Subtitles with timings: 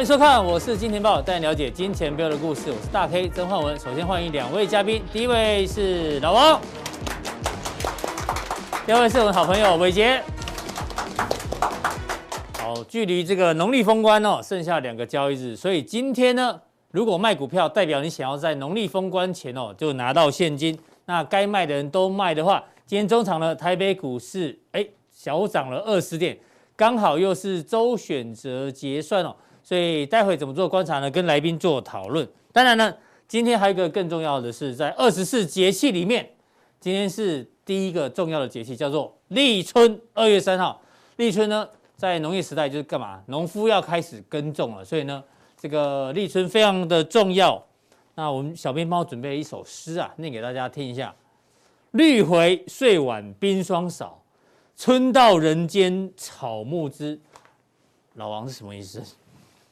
[0.00, 2.70] 欢迎收看，我是金钱豹，带你了解金钱背后的故事。
[2.70, 3.78] 我是大 K 曾焕文。
[3.78, 6.58] 首先欢迎两位嘉宾，第一位是老王，
[8.86, 10.22] 第二位是我们好朋友伟杰。
[12.54, 16.58] 好，距离这个农历封关哦，剩下两个交易日，所以今天呢，
[16.92, 20.78] 如果卖股票，代表你想要在农历封关前哦，就拿到现金。
[21.04, 24.82] 那该卖的人都卖的话，今天中场呢，台北股市哎
[25.12, 26.38] 小涨了二十点，
[26.74, 29.36] 刚好又是周选择结算哦。
[29.70, 31.08] 所以待会怎么做观察呢？
[31.08, 32.28] 跟来宾做讨论。
[32.52, 32.92] 当然呢，
[33.28, 36.28] 今天还有一个更重要的是，在二十四节气里面，
[36.80, 39.96] 今天是第一个重要的节气，叫做立春。
[40.12, 40.82] 二月三号，
[41.18, 43.22] 立春呢，在农业时代就是干嘛？
[43.26, 44.84] 农夫要开始耕种了。
[44.84, 45.22] 所以呢，
[45.56, 47.64] 这个立春非常的重要。
[48.16, 51.14] 那我们小编帮我准备了一首诗啊，念给大家听一下：
[51.92, 54.20] 绿回岁晚冰霜少，
[54.76, 57.20] 春到人间草木知。
[58.14, 59.00] 老王是什么意思？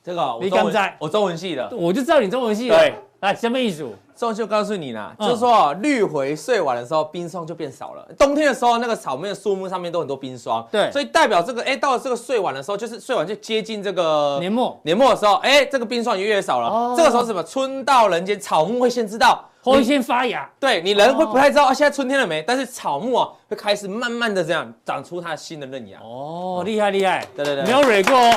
[0.09, 2.75] 这个你刚在，我中文系的，我就知道你中文系的。
[2.75, 8.09] 对，来，下面一组，中文就告诉你啦，就是说绿回睡晚的时候，冰霜就变少了。
[8.19, 10.67] 冬天的时候，那个草莓的树木上面都很多冰霜。
[10.73, 16.97] 对，所以代表这个，哎，到了这个睡晚的时候，就是睡晚就接近这个年末，年末的时候，哎，这个冰霜就越少了。
[16.97, 17.45] 这个时候什么？
[17.45, 20.51] 春到人间，草木会先知道，会先发芽。
[20.59, 22.43] 对，你人会不太知道啊，现在春天了没？
[22.47, 25.99] 但是草木啊，会开始慢慢的这样长出它新的嫩芽。
[26.01, 28.35] 哦，厉害厉害，对对对，没有蕊过哦，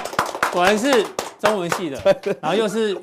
[0.51, 1.05] 果然是。
[1.41, 1.99] 中文系的，
[2.39, 2.95] 然后又是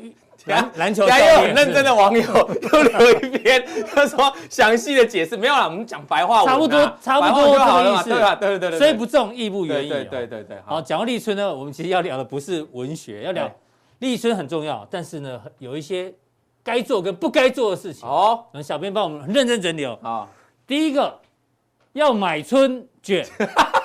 [0.46, 2.22] 篮篮球，很认真的网友
[2.72, 8.34] 又留一篇，他说详细的解释没有啦，我们讲白话，差不多差不多就好了嘛，对吧？
[8.36, 9.88] 对对对，虽不重，义不远矣。
[9.88, 13.50] 对对对对，好，讲到立春呢，我们其实要聊的不是文学，要聊
[13.98, 16.14] 立春很重要，但是呢，有一些
[16.62, 18.08] 该做跟不该做的事情。
[18.08, 19.98] 哦，小编帮我们认真整理哦。
[20.02, 20.28] 啊，
[20.66, 21.18] 第一个
[21.98, 23.26] 要买春卷。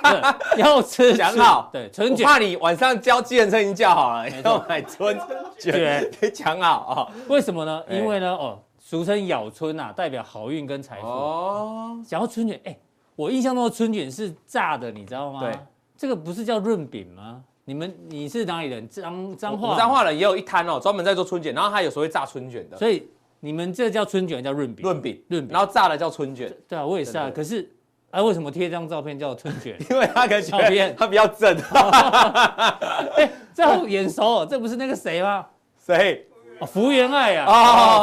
[0.57, 5.17] 要吃讲好，对春卷，怕你晚上叫计程车已经叫好了，要买春
[5.57, 7.11] 卷，得讲好啊。
[7.29, 7.83] 为什么呢？
[7.89, 11.07] 因为呢，哦，俗称咬春呐，代表好运跟财富。
[11.07, 12.77] 哦，讲到春卷，哎，
[13.15, 15.39] 我印象中的春卷是炸的，你知道吗？
[15.39, 15.57] 对，
[15.97, 17.41] 这个不是叫润饼吗？
[17.63, 18.87] 你们你是哪里人？
[18.89, 22.75] 彰彰化，彰化人也有一摊哦，专门在做春卷，然后他有时候会炸春卷的。
[22.75, 23.07] 所以
[23.39, 26.53] 你们这叫春卷，叫润饼，润饼，润饼，然后炸的叫春卷。
[26.67, 27.71] 对啊，我也是啊，可是。
[28.13, 29.75] 哎，为什么贴这张照片叫春卷？
[29.89, 31.57] 因为他可照片他比较正。
[33.17, 35.47] 哎，这好眼熟，这不是那个谁吗？
[35.83, 36.27] 谁？
[36.59, 37.45] 哦，福原爱啊。
[37.47, 37.51] 哦，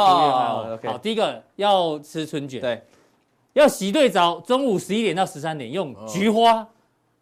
[0.09, 0.91] 福原爱。
[0.91, 2.83] 好，第一个要吃春卷，对，
[3.53, 6.67] 要洗对澡，中午十一点到十三点用菊花、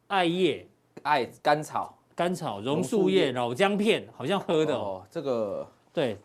[0.08, 0.68] 艾叶、
[1.04, 5.04] 艾甘草、甘草、榕树叶、老姜片，好像喝的哦。
[5.12, 6.18] 这个对。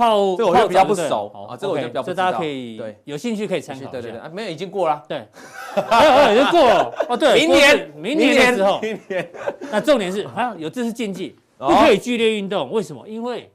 [0.00, 2.24] 泡这个我就比较不熟啊，这个我就比较不知道。
[2.24, 3.90] 这大家可以对有兴趣可以参考。
[3.90, 5.02] 对对对，没有已经过了。
[5.06, 5.28] 对，
[5.76, 6.94] 没有已经过了。
[7.10, 8.80] 哦，对，明年明年的时候。
[8.80, 9.30] 明年。
[9.70, 12.70] 那重点是啊，有这是禁忌，不可以剧烈运动。
[12.70, 13.06] 为什么？
[13.06, 13.52] 因为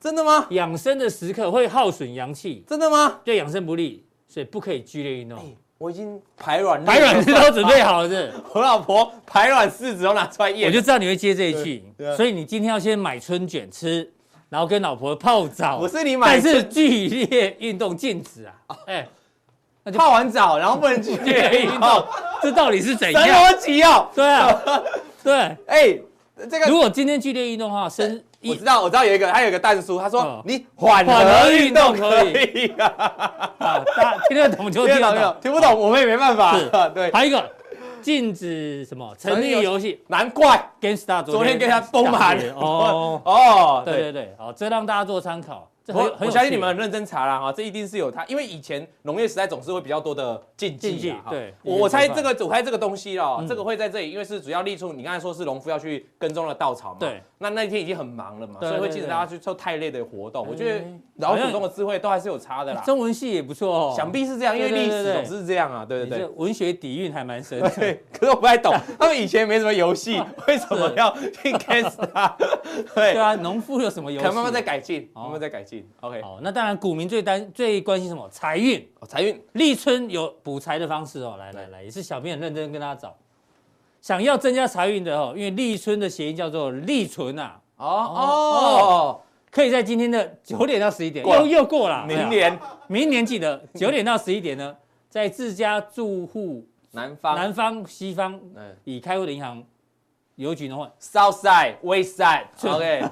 [0.00, 0.46] 真的吗？
[0.50, 2.64] 养生的时刻会耗损阳气。
[2.68, 3.20] 真的吗？
[3.24, 5.38] 对养生不利，所以不可以剧烈运动。
[5.78, 8.32] 我已经排卵排卵都准备好了，是。
[8.54, 10.68] 我老婆排卵试纸都拿出来验。
[10.68, 11.84] 我就知道你会接这一句，
[12.16, 14.10] 所以你今天要先买春卷吃。
[14.48, 18.76] 然后跟老婆泡澡，不是你买，但是剧烈运动禁止啊！
[18.86, 19.06] 哎，
[19.82, 22.06] 那就泡完澡，然后不能剧烈运动，
[22.40, 23.22] 这到底是怎样？
[23.22, 24.08] 神逻辑哦！
[24.14, 24.62] 对啊，
[25.22, 25.34] 对，
[25.66, 25.98] 哎，
[26.48, 36.56] 这个如果今天剧烈运动的话，生我知道，我知道有一个，他有一个蛋叔，他说你缓和运动可以啊，大家听得懂就听得懂，听不懂我们也没办法。
[36.94, 37.50] 对，还有一个。
[38.02, 40.00] 禁止什么沉迷游戏？
[40.08, 40.70] 难怪
[41.24, 45.68] 昨天跟他崩盘哦 哦，对对对，好，这让大家做参考。
[45.88, 51.14] 我我相信你们很认真查了哈，这一定是有它，因为以前农业时代总是会比较多的禁忌。
[51.30, 54.92] 对，我我猜这个我猜这个东西哦，这个会在这里，因为是主要立处。
[54.92, 56.96] 你刚才说是农夫要去耕种的稻草嘛？
[56.98, 57.22] 对。
[57.38, 60.46] 那那一天已经很忙了嘛，所以会禁止大家去做太累的活动。
[60.46, 60.84] 我觉得
[61.16, 62.82] 老祖宗的智慧都还是有差的啦。
[62.82, 65.84] 中文系也不错哦，想必是这样，因为历史总是这样啊。
[65.84, 67.70] 对对对，文学底蕴还蛮深的。
[67.70, 72.32] 对，可是我不太懂，他们以前没什么游戏， 为什么要去 GameStar？
[72.94, 74.26] 对啊，农夫有什么游戏？
[74.26, 75.88] 可慢慢在改进，慢慢在改进。
[76.00, 76.56] OK，好，那。
[76.56, 78.26] 当然，股民最担最关心什么？
[78.30, 79.38] 财运哦，财运。
[79.52, 83.14] 立春有补财的方式哦，来来来，也是小编很认真跟大家找，
[84.06, 87.56] 想要增加财运的哦，因为立春的谐音叫做立存呐。
[87.76, 89.20] 哦哦，
[89.50, 92.06] 可以在今天的九点到十一点，又又过了。
[92.06, 92.56] 明年，
[92.86, 94.76] 明年记得九点到十一点呢，
[95.10, 98.40] 在自家住户南方、南方、西方，
[98.84, 99.60] 已开户的银行。
[100.36, 103.08] 邮局的话，South Side, West Side，OK，South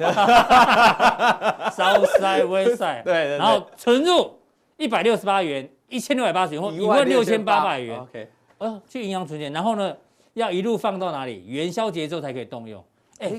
[2.20, 4.38] Side, West Side，对对，然后存入
[4.76, 9.96] 一百六十八元，一千六百八十元或一万六千八百元，OK，呃，去银行存钱，然后呢，
[10.34, 11.44] 要一路放到哪里？
[11.46, 12.84] 元宵节之后才可以动用。
[13.18, 13.30] 哎，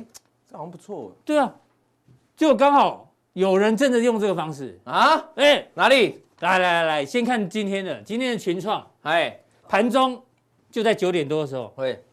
[0.49, 1.11] 这好像不错。
[1.23, 1.53] 对啊，
[2.35, 5.15] 就刚好有人真的用这个方式啊！
[5.35, 6.21] 哎、欸，哪里？
[6.39, 9.39] 来来来来，先看今天的，今天的群创，哎，
[9.69, 10.21] 盘中
[10.69, 12.03] 就在九点多的时候，会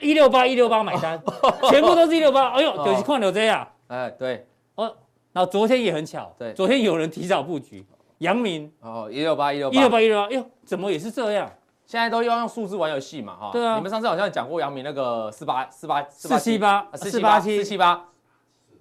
[0.00, 1.20] 一六八一六八买单，
[1.70, 2.50] 全部都是一六八。
[2.50, 3.66] 哎呦，有些矿有这样。
[3.88, 4.46] 哎，对。
[4.76, 4.96] 哦，
[5.32, 7.84] 然后昨天也很巧，对，昨天有人提早布局，
[8.18, 11.50] 阳明哦，一六八一六八一六八一六八，哎呦，怎么也是这样？
[11.88, 13.50] 现在都要用数字玩游戏嘛，哈。
[13.50, 13.74] 对啊。
[13.74, 18.04] 你们上次好像讲过杨明那个四八四八四七八四八七四七八。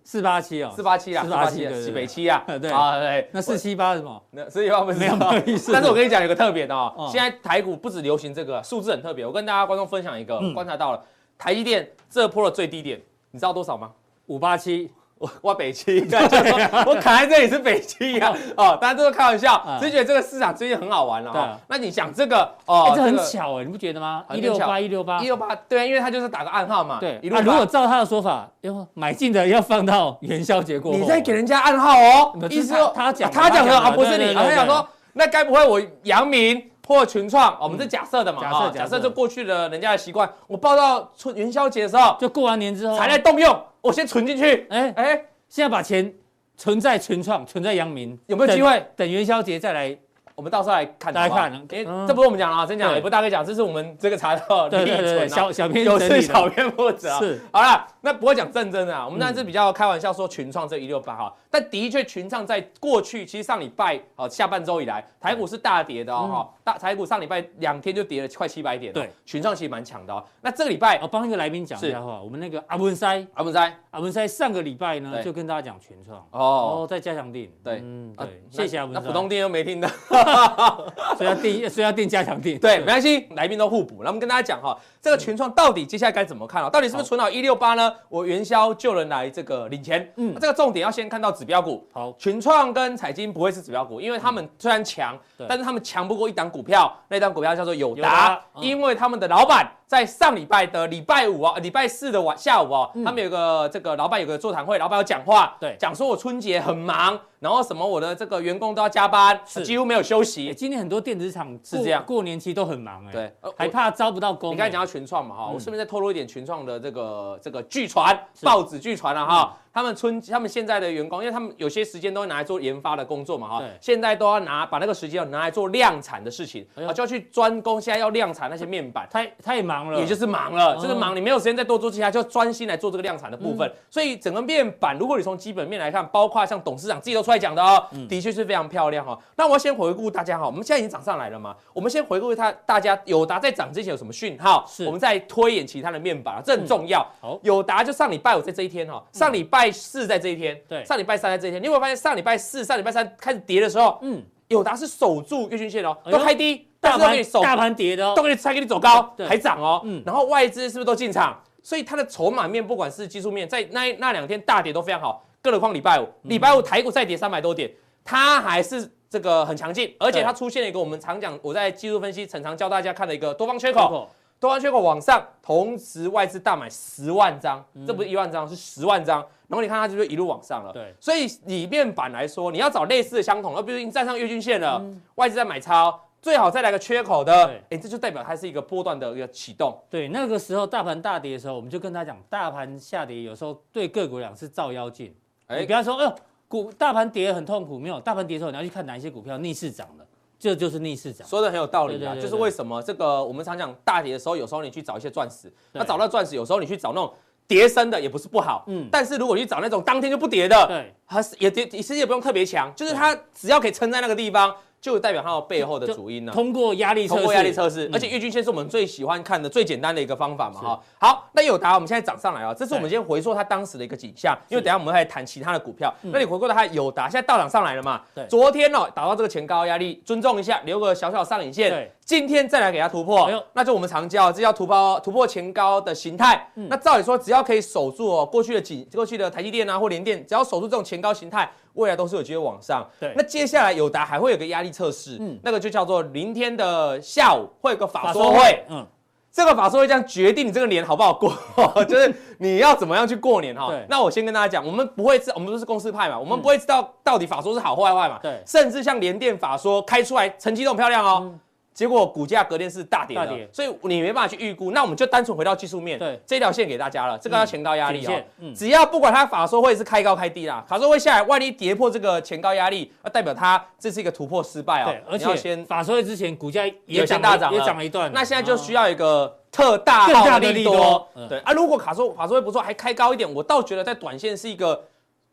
[0.04, 4.24] 四八七哦，四八七啊，四八七，西北七啊， 对啊，对，那四七八是什么？
[4.31, 5.13] 那四七八不是没有
[5.45, 5.74] 意思。
[5.74, 11.04] 但是我跟你讲，有个特别的哦，现在台股不止流行这个数字很特别，我跟大家观众分享一个观察到了，
[11.38, 13.01] 台积电这波的最低点，
[13.31, 13.92] 你知道多少吗？
[14.27, 14.89] 五八七。
[15.19, 16.06] 我我北七，
[16.86, 21.60] 我卡在这里是北七啊，哦，大家都是开玩笑，只是觉得这个市场最近很好玩了哈。
[21.68, 24.24] 那你想这个哦，这很巧哎，你不觉得吗？
[24.34, 27.00] 一六八一六八一六八，对，因为他就是打个暗号嘛。
[27.00, 30.98] 对，那如果照他的说法，要买进的要放到元宵节过后。
[30.98, 38.42] 你在给人家暗号哦，意思说他讲他讲的啊，不是你，他讲说那该不会我阳明或群创，我们是假设的嘛？
[38.42, 45.25] 假设假设就过去的人家的习惯，我报到春元宵节的时候，就过完年之后才来动用，我先存进去，哎哎。
[45.50, 46.13] 现在把钱
[46.56, 48.86] 存在群创，存在阳明，有没有机会？
[48.95, 49.98] 等元宵节再来。
[50.38, 54.86] 我们到时候来看，大家看，哎，这不是我们讲啊，真讲也不大概讲，这是我们这个查到的。
[54.86, 57.10] 对对对，小小编有是小编负责。
[57.18, 68.94] 是，好了，那不会讲正真的啊，我们当然是比较开玩笑说群创这一六八哈，但的确群创在过去其实上礼拜哦下半周以来，台股是大跌的哦哈，大台股上礼拜两天就跌了快七百点。
[68.94, 70.24] 对，群创其实蛮强的哦。
[70.42, 77.50] 那这个礼拜，我帮一个来宾讲一下话，我们那个阿文塞，阿文塞，阿文塞上个礼拜呢就跟大家讲群创哦，在加强錠。
[77.63, 79.00] 对，嗯，对，谢谢阿文塞。
[79.00, 79.90] 那普通店又没听到。
[81.18, 82.59] 所以要定，所以要定加强定。
[82.59, 84.01] 对，没关系，来宾都互补。
[84.01, 84.77] 那我们跟大家讲哈，
[85.07, 86.69] 这个群创到底接下来该怎么看啊？
[86.69, 87.89] 到底是不是存好一六八呢？
[88.09, 90.12] 我元宵就能来这个领钱。
[90.18, 91.88] 嗯，这个重点要先看到指标股。
[91.94, 95.18] 好，群创跟彩金不会是指标股，因为他们虽然强，
[95.48, 99.71] 但是他们强不过一档股票，那档股票叫做友达，因为他们的老板。
[99.88, 110.54] 在上礼拜的礼拜五啊，礼拜四的晚下午哦，他们有个这个老板有个座谈会，老板有讲话，对，讲说我春节很忙，然后什么我的这个员工都要加班，是几乎没有休息。
[110.54, 114.51] 今天很多电子厂是这样，过年期都很忙哎，对，还怕招不到工。
[114.51, 119.57] 你刚才讲到群创嘛哈，我顺便再透露一点群创的这个这个据传，报纸据传了哈。
[119.77, 133.71] 他们春，他们现在的员工，因为他们有些时间都会拿来做研发的工作嘛，哈，现在都要拿把那个时间要拿来做量产的事情，啊，就要去专攻，现在要量产那些面板，太太忙了，也就是忙了，就是忙，你没有时间再多做其他，就专心来做这个量产的部分。
[133.88, 139.15] 所以整个面板，如果你从基本面来看，包括像董事长自己都出来讲的哦，的确是非常漂亮哈。
[139.35, 144.68] 那我要先回顾大家哈，我们现在已经涨上来了嘛，我们先回顾它，大家友达在涨之前有什么讯号？
[144.88, 147.06] 我们再推演其他的面板，这很重要。
[147.21, 150.60] 好，友达就上礼拜五在这一天哈，上礼拜四在这一天。
[150.68, 161.42] 对，上礼拜三在这一天，你有没有发现上礼拜四、上礼拜三开始跌的时候，嗯，友达是守住月均线哦，都开低，大盘大盘跌的，都给你才给你走高，还涨哦，嗯，然后外资是不是都进场？
[161.62, 167.69] 所以它的筹码面，不管是技术面，在那那两天大跌都非常好，更何况礼拜五，礼拜五台股再跌三百多点，
[168.06, 174.09] 它还是这个很强劲，而且它出现了一个我们常讲，我在技术分析常常教大家看的一个多方缺口。
[174.39, 179.19] 多方缺口往上，同时外资大买十万张，这不是一万张，是十万张。
[179.47, 180.71] 然后你看它是不是一路往上了？
[180.73, 180.94] 对。
[180.99, 184.83] 所以里面板来说，你要找类似的相同，而比如你站上月均线了，
[185.15, 189.75] 外资在买超，最好再来个缺口的，哎，这就代表它是一个波段的一个启动。
[189.89, 195.13] 对，那个时候大盘大跌的时候，我们就跟他讲，大盘下跌有时候对个股来讲是照妖镜。
[195.47, 196.15] 哎，你不要说，哎呦，
[196.47, 200.06] 股大盘跌很痛苦，没有，大盘跌的时候你要去看哪一些股票逆势涨了。
[200.39, 202.15] 这就是逆势涨，说的很有道理啊！
[202.15, 207.13] 就是为什么这个我们常讲大跌的时候，有时候你去找一些钻石，那找到钻石，有时候你去找那种
[207.47, 208.87] 跌升的也不是不好，嗯。
[208.91, 214.56] 但是如果你去找那种当天就不跌的，对，它是也跌，其实也不用特别强，就是它只要可以撑在那个地方。
[214.80, 216.31] 就代表它有背后的主因呢。
[216.31, 220.81] 通过压力测试，通过压力测试，而且月均线是我们最喜欢看的最简单的一个方法嘛哈。
[221.00, 225.94] 好，那有答我们现在涨上来啊，这是我们先回溯它当时的一个景象，因为等下我们会来谈其他的股票。
[226.02, 228.02] 那你回过头它有答现在大涨上来了嘛？
[228.14, 228.26] 对。
[228.28, 231.69] 昨天哦，打到这个前高压力，尊重一下，留个小小上影线。
[231.69, 231.92] 对。
[232.07, 236.49] 今天再来给它突破，那就我们常教，这叫突破突破前高的形态。
[236.56, 241.52] 那照理说，只要可以守住哦，过去的几过去的台积电啊或联电，只要守住这种前高形态。
[241.73, 243.14] 未来都是有机会往上，对。
[243.16, 248.87] 那接下来友达还会有个压力测试，嗯，那个就叫做明天的下午会有个法说会，嗯，
[249.30, 251.31] 这个法说会将决定你这个年好不好过，
[251.85, 253.68] 就是你要怎么样去过年哈。
[253.68, 253.85] 对。
[253.90, 258.42] 那我先跟大家讲，我们不会知，我们都是公司派嘛，我们不会知道到底法说是好或坏坏嘛，对。
[258.47, 261.31] 甚至像联电法说开出来成绩都很漂亮哦。
[261.78, 264.72] 结果股价隔天是大跌的，所以你没办法去预估。
[264.72, 268.19] 那我们就单纯回到技术面，对，这条线给大家了，这个要前高压力哦。
[268.40, 274.86] 嗯，只要不管它法说会是开高开低啦，法说会下来，万一跌破这个前高压力，那代表它这是一个突破失败哦。
[274.88, 278.12] 对，而且先法说会之前股价也先大涨，也涨了一段。
[278.12, 281.07] 那现在就需要一个特大号的利多。
[281.30, 284.84] 对啊，如果卡说法说会不错，还开高一点，我倒觉得在短线是一个。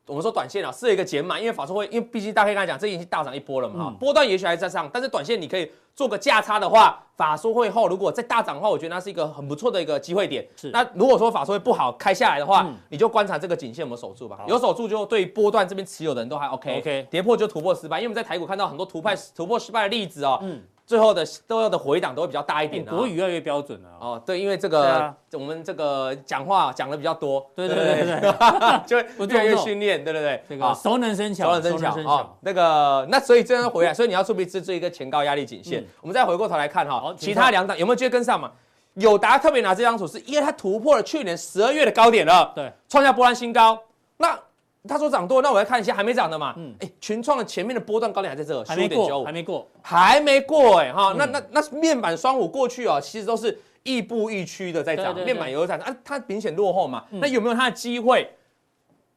[0.06, 10.46] 我们说短线啊，是一个减码，因为法说会，因为毕竟大家可以跟他讲，这已经大涨一波了嘛，嗯、波段也许还在上，但是短线你可以做个价差的话，法说会后如果再大涨的话，我觉得那是一个很不错的一个机会点。
[10.56, 16.78] 是，那如果说法说会不好开下来的话，嗯、你就观察这个颈线有没有守住吧，有守住就对波段这边持有的人都还 OK。
[16.80, 20.38] OK，跌破就突破失败，因为我们在台股看到很多突破突破失败的例子哦。
[20.42, 20.62] 嗯。
[20.86, 23.88] 最后的都要的回档都会比较大一点，国语越来越标准了。
[24.00, 28.30] 哦，对，因为这个我们这个讲话讲的比较多，对对对对，
[28.86, 32.30] 就会越来越训练，对对对，这个熟能生巧，熟能生巧啊。
[32.40, 35.84] 那个那所以这样回来，所以你要注意这这一个前高压力颈线。
[36.00, 38.50] 我们再回过头来看哈，其他两档有没有机会跟上嘛？
[38.94, 43.76] 友达特别拿这张图，是因为它突破了去年十二月的高点了，对，创下波段新高。
[44.18, 44.38] 那
[44.86, 46.54] 他说涨多，那我要看一下还没涨的嘛。
[46.58, 51.14] 嗯，哎，群创的前面的波段高点还在这，还没过，还没过，还没过，哎哈。
[51.16, 57.04] 那那那面板双五过去啊，其实都是亦步亦趋的在涨，面板也有涨啊，它明显落后嘛。
[57.10, 58.30] 那有没有它的机会？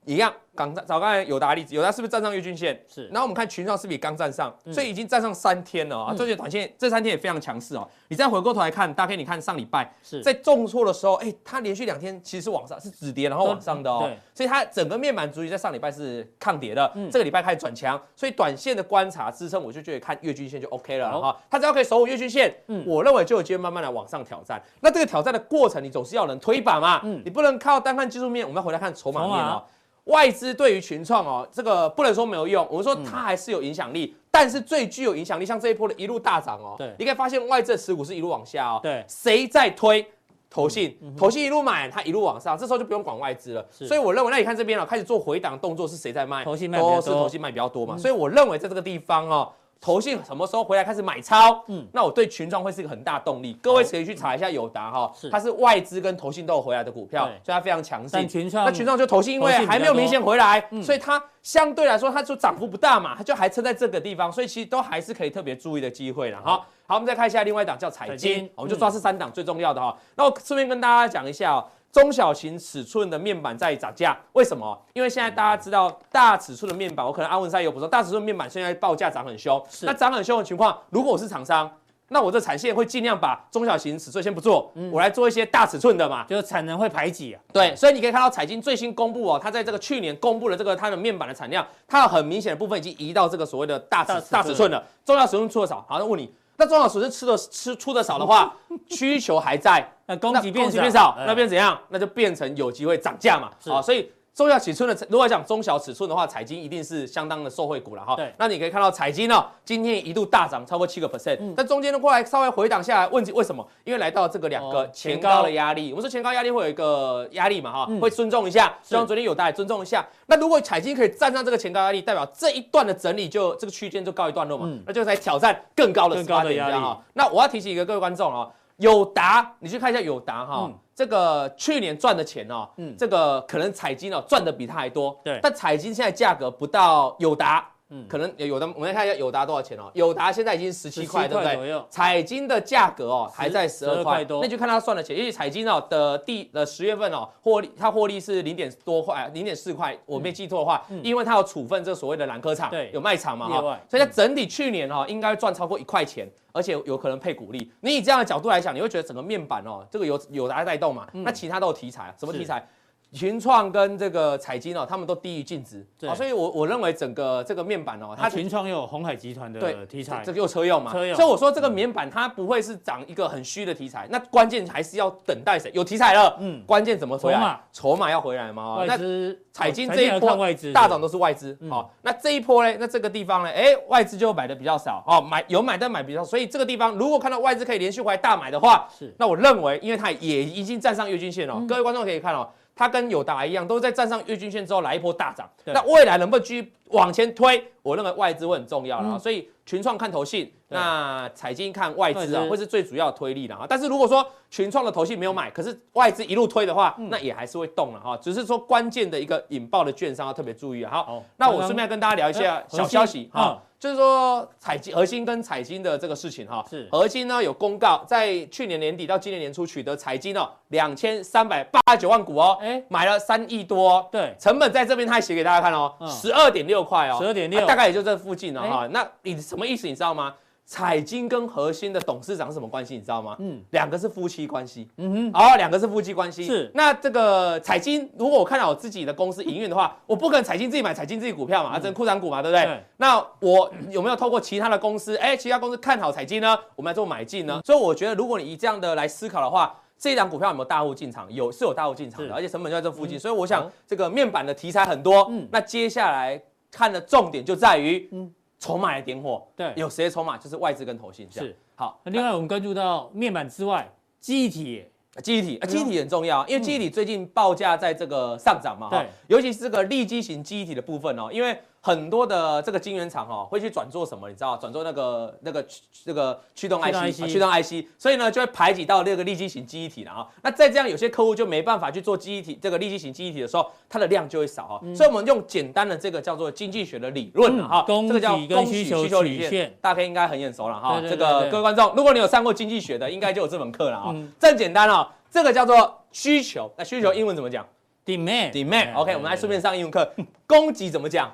[0.07, 0.33] 一样。
[0.55, 2.83] 刚找刚才友达例子，友达是不是站上月均线？
[2.91, 3.05] 是。
[3.09, 6.15] 然后我们看群创是不是刚站上，所以已经站上三天了啊。
[6.17, 7.87] 这些短线这三天也非常强势哦。
[8.07, 13.99] 你再回过头来看，大概你看上礼拜是在重挫的时候，哎，它连续两天其实是往上，是止跌然后往上的哦。
[14.05, 14.17] 对。
[14.33, 21.37] 所以它整个面板主体在上礼拜是抗跌的，这个礼拜开始转强，所以短线的观察支撑，我就觉得看月均线就 OK 了哈。
[21.51, 22.51] 它只要可以守稳月均线，
[22.87, 24.59] 我认为就有机会慢慢的往上挑战。
[24.79, 28.43] 那这个挑战的过程，你总是要能推板嘛，你不能靠单看技术面。
[28.43, 29.63] 我们要回来看筹码面哦。
[30.07, 40.05] 外资对于群创哦，这个不能说没有用，我们说它还是有影响力，嗯、但是最具有影响力，像这一波的一路大涨哦，对，你可以发现外资的持股是一路往下哦，对，谁在推？
[40.49, 43.65] 投信，嗯嗯、投信一路买，它一路往上，这时候就不用管外资了。
[43.69, 46.45] 所以我认为，那你看这边了，开始做回档动作是谁在卖？
[46.45, 49.51] 投信卖都是投信卖比较多嘛，嗯、所以我认为在这个地方哦。
[49.79, 51.63] 投信什么时候回来开始买超？
[51.67, 53.53] 嗯，那我对群创会是一个很大动力。
[53.61, 58.27] 各位可以去查一下友达哈，它是外资跟投信都有回来的股票，所以它非常强势。
[58.27, 66.41] 群创，那群创就投信，因为还没有明显回来，所以它相对来说它就涨幅不大嘛，它就还撑在这个地方，所以其实都还是可以特别注意的机会了。
[66.41, 69.95] 哈，好，我们再看一下另外一档叫彩金，我们就抓这三档最重要的哈。
[70.15, 71.65] 那我顺便跟大家讲一下哦。
[71.91, 74.79] 中小型尺寸的面板在涨价，为什么？
[74.93, 79.61] 因为现在大家知道大尺寸的面板，我可能阿文赛有补充，大尺寸面板现在报价涨很凶。
[79.81, 81.71] 那涨很凶的情况，如果我是厂商，
[82.09, 87.41] 那我这产线会尽量把中小型尺寸先不做，嗯、我来做一些大尺寸的嘛，就是产能会排挤啊。
[87.51, 95.83] 对，所以你可以看到彩晶最新公布哦，它在这个去年公布的这个它的面板的产量，它有很明显的部分已经移到这个所谓的大尺大尺寸了，中小尺寸出的少。
[95.89, 96.31] 好，那问你。
[96.57, 98.55] 那中小尺寸吃的吃出的少的话，
[98.89, 101.79] 需求还在，那供给变少，那变怎样？
[101.89, 103.51] 那就变成有机会涨价嘛。
[103.71, 108.15] 啊，所以中小尺寸的，如果讲中小尺寸的话，彩晶一定是相当的受惠股了哈。
[108.15, 113.67] 对，那你可以看到彩晶呢，今天一度大涨超过七个 percent，但中间的过来稍微回档下来，问题为什么？
[113.83, 120.07] 因为来到这个两个前高的压力，我们说前高压力会有一个压力嘛哈，会尊重一下，希望昨天有大家尊重一下。
[120.27, 127.03] 那如果彩晶可以站上这个前高压力，代表这一段的整理就这个区间就告一段落嘛，嗯、那就来挑战更高的更高的压力哈。
[127.13, 128.47] 那我要提醒一个各位观众啊，
[128.77, 137.67] 友达，你去看一下友达哈，嗯、这个去年赚的钱哦，嗯，这个可能彩金哦赚的比它还多，对，但彩金现在价格不到友达。
[137.89, 139.89] 嗯，可能有的，我们来看一下友达多少钱哦。
[139.93, 141.83] 友达现在已经十七块，对不对？
[141.89, 145.17] 彩晶的价格哦还在十二块多，那就看他算的钱。
[145.17, 157.71] 因为彩晶哦的第呃十月份哦获利，它获利是零点多块，零点四块，我没记错的话，因为它有处分这所谓的蓝科厂，对，有卖场嘛哈，所以它整体去年哦应该赚超过一块钱，而且有可能配股利。
[157.79, 161.07] 你以这样的角度来讲，你会觉得整个面板哦这个有有达带动嘛？
[161.13, 162.67] 那其他都有题材，什么题材？
[163.13, 177.59] 群创跟这个彩晶哦，他们都低于净值，哦，所以我我认为整个这个面板哦，它群创又有鸿海集团的题材，这个又车用嘛，车用，所以我说这个面板它不会是涨一个很虚的题材，那关键还是要等待谁有题材了，嗯，关键怎么回来？
[177.71, 178.75] 筹码要回来吗？
[178.75, 180.37] 外资彩晶这一波
[180.73, 182.77] 大涨都是外资，好，那这一波呢？
[182.77, 183.49] 那这个地方呢？
[183.49, 192.47] 哎，外资就买的比较少，哦，买有买但买比较少，所以这个地方如果看到外资可以连续回来大买的话，是，那我认为，因为它也已经站上月均线了，各位观众可以看哦。
[192.77, 195.49] 它跟友达一样，都是在站上月均线之后来一波大涨。
[195.65, 197.71] 那未来能不能继续往前推？
[197.81, 199.09] 我认为外资会很重要了。
[199.13, 203.65] 嗯、所以群创看投信，那彩晶看外资啊，会是最主要的推力的啊。
[203.67, 208.15] 但是如果说群创的投信没有买，可是外资一路推的话，嗯、那也还是会动了哈。
[208.17, 213.59] 只是说关键的一个引爆的券商要特别注意好那我顺便跟大家聊一下小消息哈。
[213.79, 216.87] 就是说彩金、核心跟彩金的这个事情哈，是。
[216.91, 228.87] 核心呢有公告，在去年年底到今年年初取得彩金哦两千三百八十九万股哦，哎，买了三亿多，对，成本在这边他还写给大家看哦，十二点六块哦，十二点六，大概也就这附近了哈。
[228.91, 229.85] 那你什么意思？
[229.85, 230.33] 你知道吗？
[230.69, 232.95] 彩金跟核心的董事长是什么关系？
[232.95, 233.37] 你知道吗？
[233.39, 234.85] 嗯，两个是夫妻关系。
[234.97, 236.43] 嗯哼，哦，两个是夫妻关系。
[236.43, 242.65] 是，那这个彩金，如果我看到我自己的公司营运的话， 我不可能彩金自己买彩金自己股票嘛，啊，这库藏股嘛，对不对？
[242.65, 242.83] 对。
[242.97, 245.15] 那我有没有透过其他的公司？
[245.15, 247.61] 哎，其他公司看好彩金呢，我们来做买进呢？
[247.65, 251.31] 所以我觉得，如果你以这样的来思考的话，这一档股票有没有大户进场？
[251.33, 253.17] 有，是有大户进场的，而且成本就在这附近。
[253.17, 255.25] 所以我想，这个面板的题材很多。
[255.31, 255.47] 嗯。
[255.49, 258.29] 那接下来看的重点就在于，嗯。
[258.59, 261.55] 筹码来点火，对，有谁的筹码就是外资跟投信，是。
[261.75, 261.99] 好。
[262.03, 264.85] 那另外我们关注到面板之外，记忆体，
[265.21, 271.59] 记忆体，记忆体很重要，因为记忆体最近报价在这个上涨嘛，对，尤其是这个立基型记忆体的部分哦，因为。
[271.81, 274.27] 很多的这个晶圆厂哦会去转做什么？
[274.27, 275.65] 你知道转做那个那个
[276.05, 280.27] 这个驱动 IC 驱动 IC，所以呢就会排挤到那个立基型记忆体了啊。
[280.41, 284.81] 那再这样，有些客户就没办法去做记忆体这个立基型记忆体的时候，它的量就会少哈。
[284.93, 291.01] 所以我们用简单的这个叫做经济学的理论了哈，这个叫供需需求曲线，大家应该很眼熟了哈。
[291.01, 294.15] 这个各位观众，如果你有上过经济学的，应该就有这门课了啊。
[294.39, 296.71] 这简单哦，这个叫做需求。
[296.77, 297.65] 那需求英文怎么讲
[298.05, 298.51] ？Demand。
[298.51, 298.95] Demand。
[298.95, 300.11] OK，我们来顺便上英文课。
[300.45, 301.29] 供给怎么讲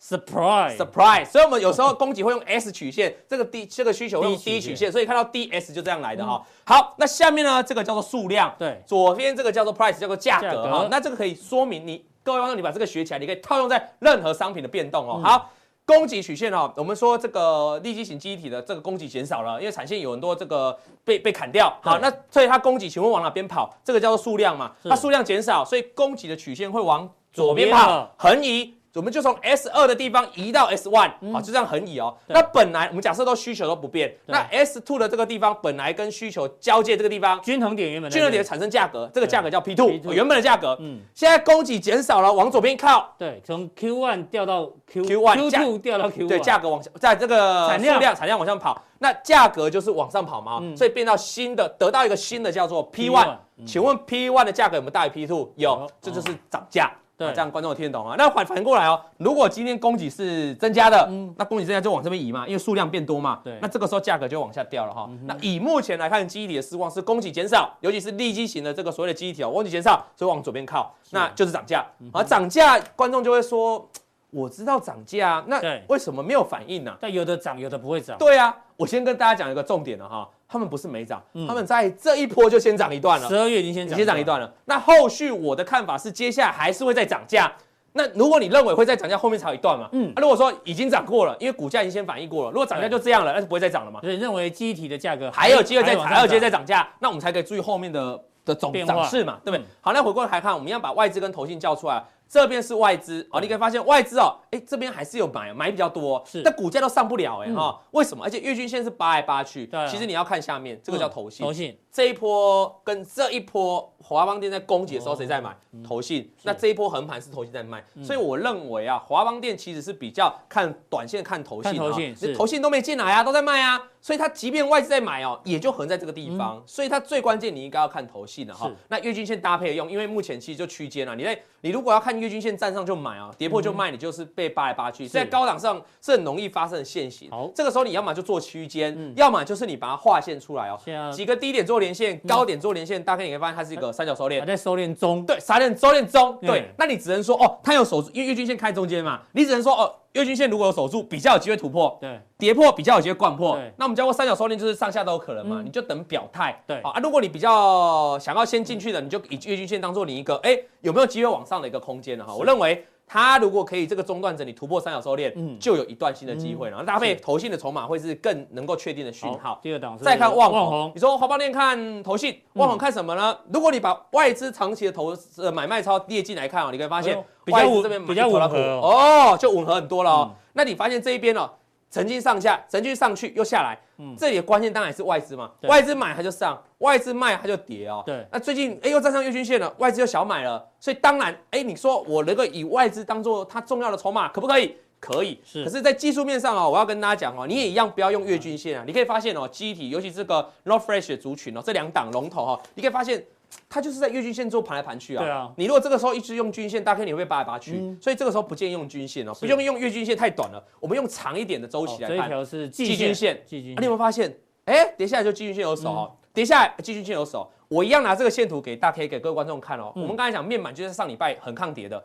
[0.00, 6.40] ？Surprise，surprise，所以我们有时候供给会用 S 曲线，这个 D 这个需求用 D 曲线，所以看到 DS 就这样来的哈。
[6.64, 10.86] 好，那下面呢，这个叫做数量，对，左边这个叫做 price，叫做价格哈。
[10.90, 15.20] 那这个可以说明你各位观众，你把这个学起来，你可以套用在任何商品的变动哦。
[15.24, 15.50] 好，
[15.86, 21.74] 供给曲线哦，我们说这个立基型记忆体的这个供给减少了，因为产线有很多这个被被砍掉。
[21.82, 23.74] 好，那所以它供给请问往哪边跑？
[23.82, 28.74] 这个叫做数量嘛，它数量减少，所以供给的曲线会往左边跑，横移。
[28.96, 32.16] 我们就从 S 二的地方移到 S one，好，就这样横移哦。
[32.28, 40.74] 那本来我们假设都需求都不变，那 S two 的这个地方本来跟需求交界这个地方均衡点，原本均衡点产生价格，这个价格叫 P two，原本的价格。
[40.80, 43.14] 嗯，现在供给减少了，往左边靠。
[43.18, 50.62] 对，从 Q one 掉到 Q Q one，Q two 掉到 Q one，对，价格往下，在这个产量产量往上跑，那价格就是往上跑嘛。
[50.74, 53.36] 所以变到新的，得到一个新的叫做 P one。
[53.66, 55.52] 请问 P one 的价格有没有大于 P two？
[55.56, 56.90] 有，这就是涨价。
[57.16, 58.14] 对，这样观众听得懂啊？
[58.18, 63.40] 那反反过来哦，如果今天供给是增加的，嗯，那供给增加就往这边移嘛，因为数量变多嘛。
[63.42, 65.06] 对，那这个时候价格就往下掉了哈。
[65.08, 71.86] 嗯、那以目前来看，记忆体的失望是供给减少，尤其是利基型的这个所谓的记忆体哦，供给减少，所以往左边靠，那就是涨价。
[72.12, 73.88] 而涨价，观众就会说，
[74.30, 76.94] 我知道涨价，那为什么没有反应呢？
[77.00, 78.18] 但有的涨，有的不会涨。
[78.18, 80.28] 对啊，我先跟大家讲一个重点了哈。
[80.48, 83.28] 他们不是没涨，他们在这一波就先涨一段了。
[83.28, 84.52] 十二月已经先涨，先涨一段了。
[84.64, 87.52] 那后续我的看法是，接下来还是会再涨价。
[87.92, 89.88] 那如果你认为会再涨价，后面才有一段嘛。
[89.92, 94.00] 嗯，那如果说已经涨过了，因为股价已经先反应过了，如果涨价就这样了，那就不会再涨了嘛。
[94.02, 99.64] 所以认为记忆体的价格还有机会再还有机会再涨价，那我们才可以注意后面的的总涨势嘛，对不对？
[99.80, 102.04] 好，那回过来看，我们要把外资跟投信叫出来。
[102.28, 108.24] 这边是外资哦，你可以发现外资哦，哎，这边还是有买，买比较多，是，但股价都上不了哎哈，为什么？
[108.24, 111.76] 而且月均线是扒来扒去，对，其实你要看下面，这个叫投信，投信。
[111.92, 115.56] 这一波跟这一波华邦电在攻击的时候谁在买？
[115.82, 132.16] 投信，那这一波横盘是投信在卖，所以我认为啊，华邦电其实是比较看短线看投信，投信，投信都没进来啊，都在卖啊，所以它即便外资在买哦，也就横在这个地方，所以它最关键你应该要看头信了哈，那月均线搭配用，因为目前其实就区间了，你在你如果要看。
[132.16, 137.30] 月均线站上就买啊，跌破就卖，你就是被扒来扒去，在高档上是很容易发生的现形。
[137.30, 140.80] 好，这个时候你要么就做区间，要么就是你把它划线出来哦。
[141.12, 145.26] 几个低点做连线，高点做连线，大概你可以发现它是一个三角收敛，还在收敛中。
[145.26, 146.38] 对，三角收敛中。
[146.40, 151.96] 对，那你只能说哦，它有守住，因为月均线开中间嘛，你只能说哦，月均线如果有守住，比较有机会突破。
[152.00, 153.58] 对，跌破比较有机会灌破。
[153.76, 156.62] 那我们教过三角收敛就是上下都有可能嘛，你就等表态。
[156.66, 162.24] 对，啊，如果你比较想要先进去的，你就以月均线当做你一个哎有没有机会往上的一个空间呢？
[162.26, 162.86] 哈，我认为。
[163.06, 166.72] 它如果可以这个中断整理突破三角收敛，嗯，就有一段新的机会了。
[166.72, 169.60] 然后搭配投信的筹码会是更能够确定的讯号。
[169.62, 173.38] 第二档再看旺红，你说华邦链看投信，旺红看什么呢？
[173.52, 177.16] 如果你把外资长期的投呃买卖超列进来看哦，你可以发现
[177.46, 180.30] 外资这边比较吻合哦，就吻合很多了哦。
[180.54, 181.50] 那你发现这一边哦。
[181.88, 188.02] 曾经上下，曾经上去又下来，嗯，这里的关键当然是外资嘛，外资买它就上，外资卖它就跌哦。
[188.04, 194.76] 对，那最近哎又站上月均线了，外资又小买了，所以当然哎，你说我能够以外资当做它重要的筹码，可不可以？
[194.98, 195.38] 可以。
[195.44, 198.84] 是，可是，在技术面上哦，我要跟大家讲哦，你也一样不要用月均线啊。
[198.86, 203.22] 你可以发现哦，记忆体尤其这个 North Flash 的族群哦，这两档龙头哈，你可以发现
[203.68, 205.22] 它就是在月均线做盘来盘去啊。
[205.22, 205.52] 对啊。
[205.56, 207.72] 你如果这个时候一直用均线，大概你会被扒来扒去。
[207.76, 207.98] 嗯。
[208.00, 212.18] 所以这个时候不建议用均线哦，不用用月均线太短了，我们用长一点的周期来看。
[212.18, 213.42] 这条是季均线。
[213.46, 213.80] 季均线。
[213.80, 214.34] 你有没有发现？
[214.64, 217.48] 哎，跌下来就季均线有手哦，跌下来季均线有手。
[217.68, 219.92] 我一样拿这个线图给大 K 给各位观众看哦。
[219.94, 222.04] 我们刚才讲面板就是上礼拜很抗跌的，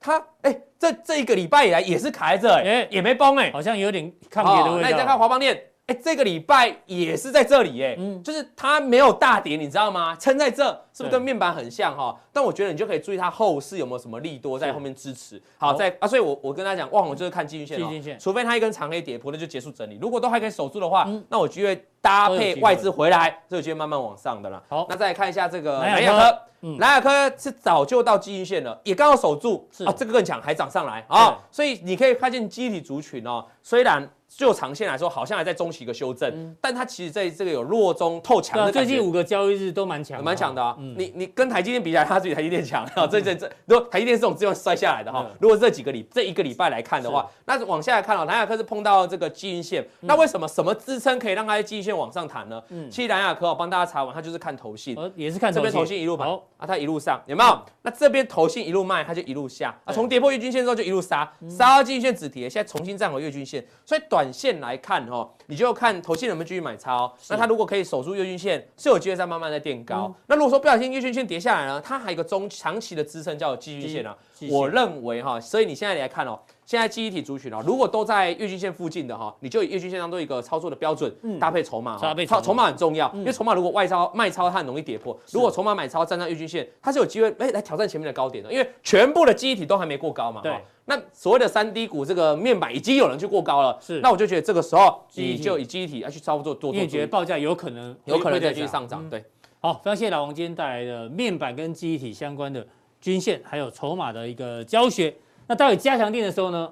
[0.00, 4.88] 它哎这这一个礼拜以来也是卡在这哎，也没崩哎，好像有点抗跌的味道。
[4.88, 5.69] 那你再看华邦电。
[5.90, 10.14] 哎，这个礼拜也是在这里，哎，嗯，就是它没有大跌，你知道吗？
[10.14, 12.16] 撑在这，是不是跟面板很像哈？
[12.32, 15.42] 但我觉得你就可以注意它后市有没有什么利多在后面支持。
[15.58, 19.98] 好，在啊，所以我我跟他讲，望我就是看基均线，季均线，除非它一根长黑跌破，那就结束整理。
[20.00, 24.62] 如果都还可以守住的话，那我就会搭配外资回来，这个就会慢慢往上的啦。
[24.68, 26.38] 好，那再来看一下这个南亚科，
[26.78, 27.36] 南亚科。
[27.36, 31.04] 是早就到基均线了，也刚好守住，啊，这个更强，还涨上来。
[31.08, 34.08] 啊，所以你可以看见记忆体族群哦，虽然。
[34.36, 38.80] 就长线来说，好像还在中期一个修正，嗯、但它其实在这个有弱中透强的感觉。
[38.80, 40.76] 最近五个交易日都蛮强，蛮强的啊。
[40.78, 42.84] 嗯、你你跟台积电比起来，它自己台积电强。
[42.94, 52.62] 啊，这这这，如果台积电是这种资源摔下来的哈，嗯、如果这几个礼这一个礼拜来看的话，那往下来看哦，南亚科是碰到这个季均线，嗯、那为什么什么支撑可以让它在季均线往上弹呢？
[52.68, 57.50] 嗯，其实南亚科我帮大家查完，它就是看头信，也是看这边头信一路买好啊，它一路上有没有？
[57.50, 59.76] 嗯、那这边头信一路卖，它就一路下。
[59.84, 65.06] 啊，从跌破月均线之后就一路杀，杀到季均线止跌，现在重新站回月均线，所以短线来看。
[65.06, 67.12] 哦，你就看投信能不能继续买超。
[67.28, 70.12] 那它如果可以守住月均线，是有机会再慢慢的垫高。
[70.26, 74.16] 那如果说不小心月均线跌下来呢，它还有一个中长期的支撑叫季均线啊。
[74.50, 76.38] 我认为哈，所以你现在来看哦，
[76.70, 85.18] 现在记忆体族群哦，如果都在月均线附近的哈，你就以月均线当做一个操作的标准，搭配筹码，搭配筹码很重要，因为筹码如果外超卖超，它很容易跌破。
[85.32, 90.42] 如果筹码买超站在月均线，它是有机会哎来挑战前面的高点的，因为全部的记忆体都还没过高嘛。
[90.42, 90.56] 对。
[90.84, 93.98] 那所谓的三低股，这个面板已经有人去过高了，是。
[93.98, 99.04] 那我就觉得这个时候你就以记忆体要去操作多，因为觉得报价有可能有可能再继续上涨。
[99.10, 99.24] 对。
[99.58, 102.64] 好，非常谢谢老王今天带来的面板跟记忆体相关的。
[103.00, 105.16] 均线还有筹码的一个教学，
[105.50, 106.70] 那到底加强定的时候呢？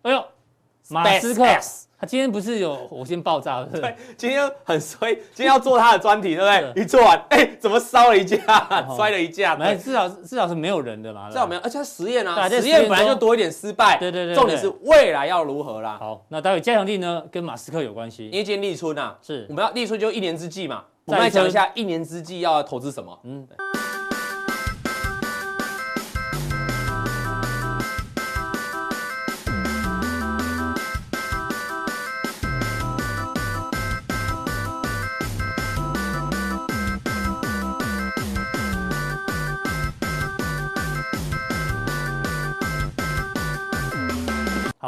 [0.00, 0.24] 哎呦，
[0.88, 1.44] 马斯克
[2.00, 3.62] 他今天不是有火星爆炸？
[3.64, 6.82] 对，今天很衰，今天要做他的专题，对不对？
[6.82, 8.38] 一做完，哎，怎么烧了一架，
[8.96, 9.54] 摔了一架？
[9.54, 15.98] 没，至少至少是没有人的嘛，至少没有，而且实验啊，实验本来就多一点失败，对对对，重点是未来要如何啦。
[16.00, 23.20] 好，那待会加强錠呢，跟马斯克有关系，因为今天立春啊，是我们要立春就一年之计嘛，我们来讲一下一年之计要投资什么？
[23.24, 23.46] 嗯。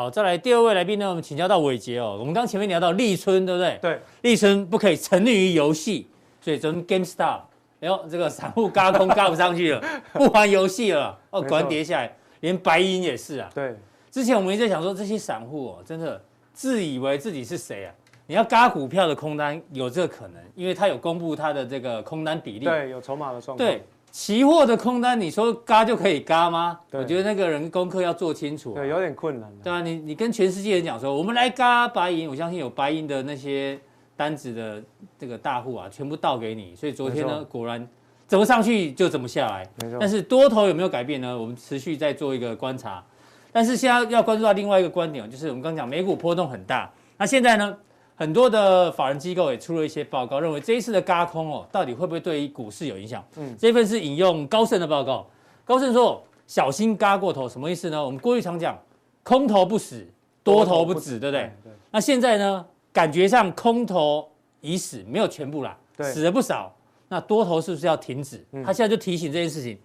[0.07, 2.17] 好，再来第二位来宾呢，我们请教到伟杰哦。
[2.17, 3.77] 我们刚前面聊到立春，对不对？
[3.83, 6.07] 对，立春不可以沉溺于游戏，
[6.41, 7.41] 所以昨天 GameStop，
[7.81, 13.51] 哎呦，这个散户嘎空嘎不上去了，不玩游戏了，哦，果然跌下来，连白银也是啊。
[13.53, 13.75] 对，
[14.13, 17.93] 之前我们一直在想说，这些散户哦，真的自以为自己是谁啊？
[18.29, 23.69] 你要嘎股票的空单有这个可能，因为他有公布他的这个空单比例，对，有筹码的状况。
[23.69, 23.83] 对。
[24.17, 26.81] 期货的空单，你说嘎就可以嘎吗？
[26.93, 29.53] 我觉得那个人功课要做清楚，啊，对，有点困难。
[29.63, 33.79] 对啊，你你跟全世界人讲说，我们来嘎白银，我相信有白银的那些
[34.17, 34.83] 单子的
[35.19, 36.75] 这个大户啊，全部倒给你。
[36.75, 37.87] 所以昨天呢，果然
[38.27, 39.69] 怎么上去就怎么下来。
[39.83, 39.99] 没错。
[40.01, 41.39] 但是多头有没有改变呢？
[41.39, 43.05] 我们持续在做一个观察。
[43.53, 47.77] 但是现在要关注到另外一个观点，就是我们刚讲美股波动很大，那现在呢？
[48.19, 53.23] 很多的法人机构也出了一些报告，认为这一次的轧空哦，到底会不会对于股市有影响？
[53.37, 55.27] 嗯，这份是引用高盛的报告，
[55.67, 58.03] 高盛说小心轧过头，什么意思呢？
[58.03, 58.77] 我们过去常讲
[59.23, 60.07] 空头不死，
[60.43, 61.53] 多头不止，对不对？
[61.63, 61.73] 对。
[61.91, 64.27] 那现在呢，感觉上空头
[64.63, 66.75] 已死，没有全部啦，死了不少。
[67.09, 68.43] 那多头是不是要停止？
[68.65, 69.79] 他现在就提醒这件事情。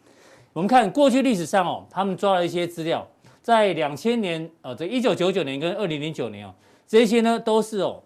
[0.53, 3.05] 我们看过去历史上哦，他们抓了一些资料，
[3.41, 6.53] 在两千年呃，这一九九九年跟二零零九年哦，
[6.87, 8.01] 这些呢都是哦。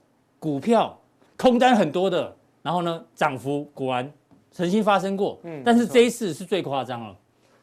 [0.45, 0.95] 股票
[1.35, 2.31] 空单很多的，
[2.61, 4.07] 然后呢，涨幅果然
[4.51, 7.15] 曾经发生过，嗯，但是这一次是最夸张了，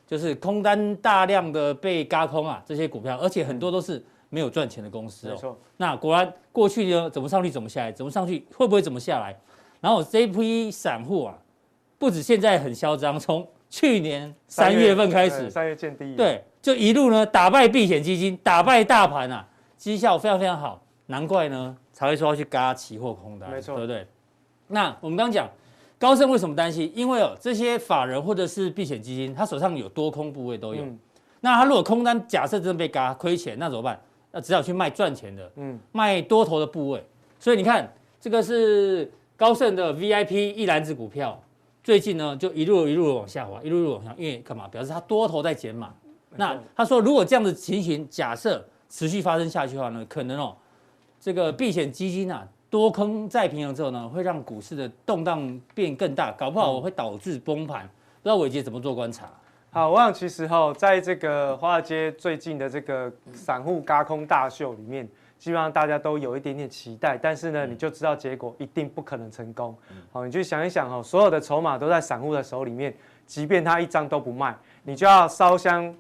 [0.05, 5.57] 就是空单大量的被轧空啊，这些股票，而且很多都是没有赚钱的公司哦。
[5.77, 9.39] 那果然过去呢，怎么上去怎么下来，怎么上去会不会怎么下来？
[9.81, 11.39] 然后这一批散户啊，
[11.99, 21.77] 不止现在很嚣张，从去年三月份开始，三月见第一，对，就一路呢打败避险基金，打败大盘啊，绩效非常非常好，难怪呢。
[22.03, 24.05] 才会说要去嘎期货空单，没错，对不对？
[24.67, 25.49] 那我们刚刚讲
[26.01, 26.91] 高盛为什么担心？
[26.97, 30.83] 因为哦，这些法人或者是避险基金，他手上有多空部位都有。
[30.83, 30.99] 嗯、
[31.41, 34.01] 那他如果空单假设真的被嘎亏钱，那怎么办？
[34.33, 37.07] 那只好去卖赚钱的，嗯，卖多头的部位。
[37.39, 37.89] 所以你看，
[38.21, 41.41] 这个是高盛的 VIP 一篮子股票，
[41.85, 44.67] 最近呢就一路一路往下滑，一路一路往下，因为干嘛？
[44.67, 45.95] 表示他多头在减码。
[46.31, 50.57] 那他说，如果这样的情形假设持续发生下去的话呢，可能哦，
[51.23, 57.89] 这个避险基金啊多空再平衡之后呢，会让股市的动荡变更大，搞不好会导致崩盘。
[58.23, 59.31] 不知道伟杰怎么做观察？
[59.71, 65.09] 好，我想其实哈，在这个华尔街最近的这个散户轧空大秀里面，
[65.39, 69.73] 基本上大家都有一点点期待，但是呢，你就知道结果一定不可能成功。
[70.11, 72.93] 好，你去想一想哈，所有的筹码都在散户的手里面，
[73.27, 75.95] 即便他一张都不卖，你就要烧香。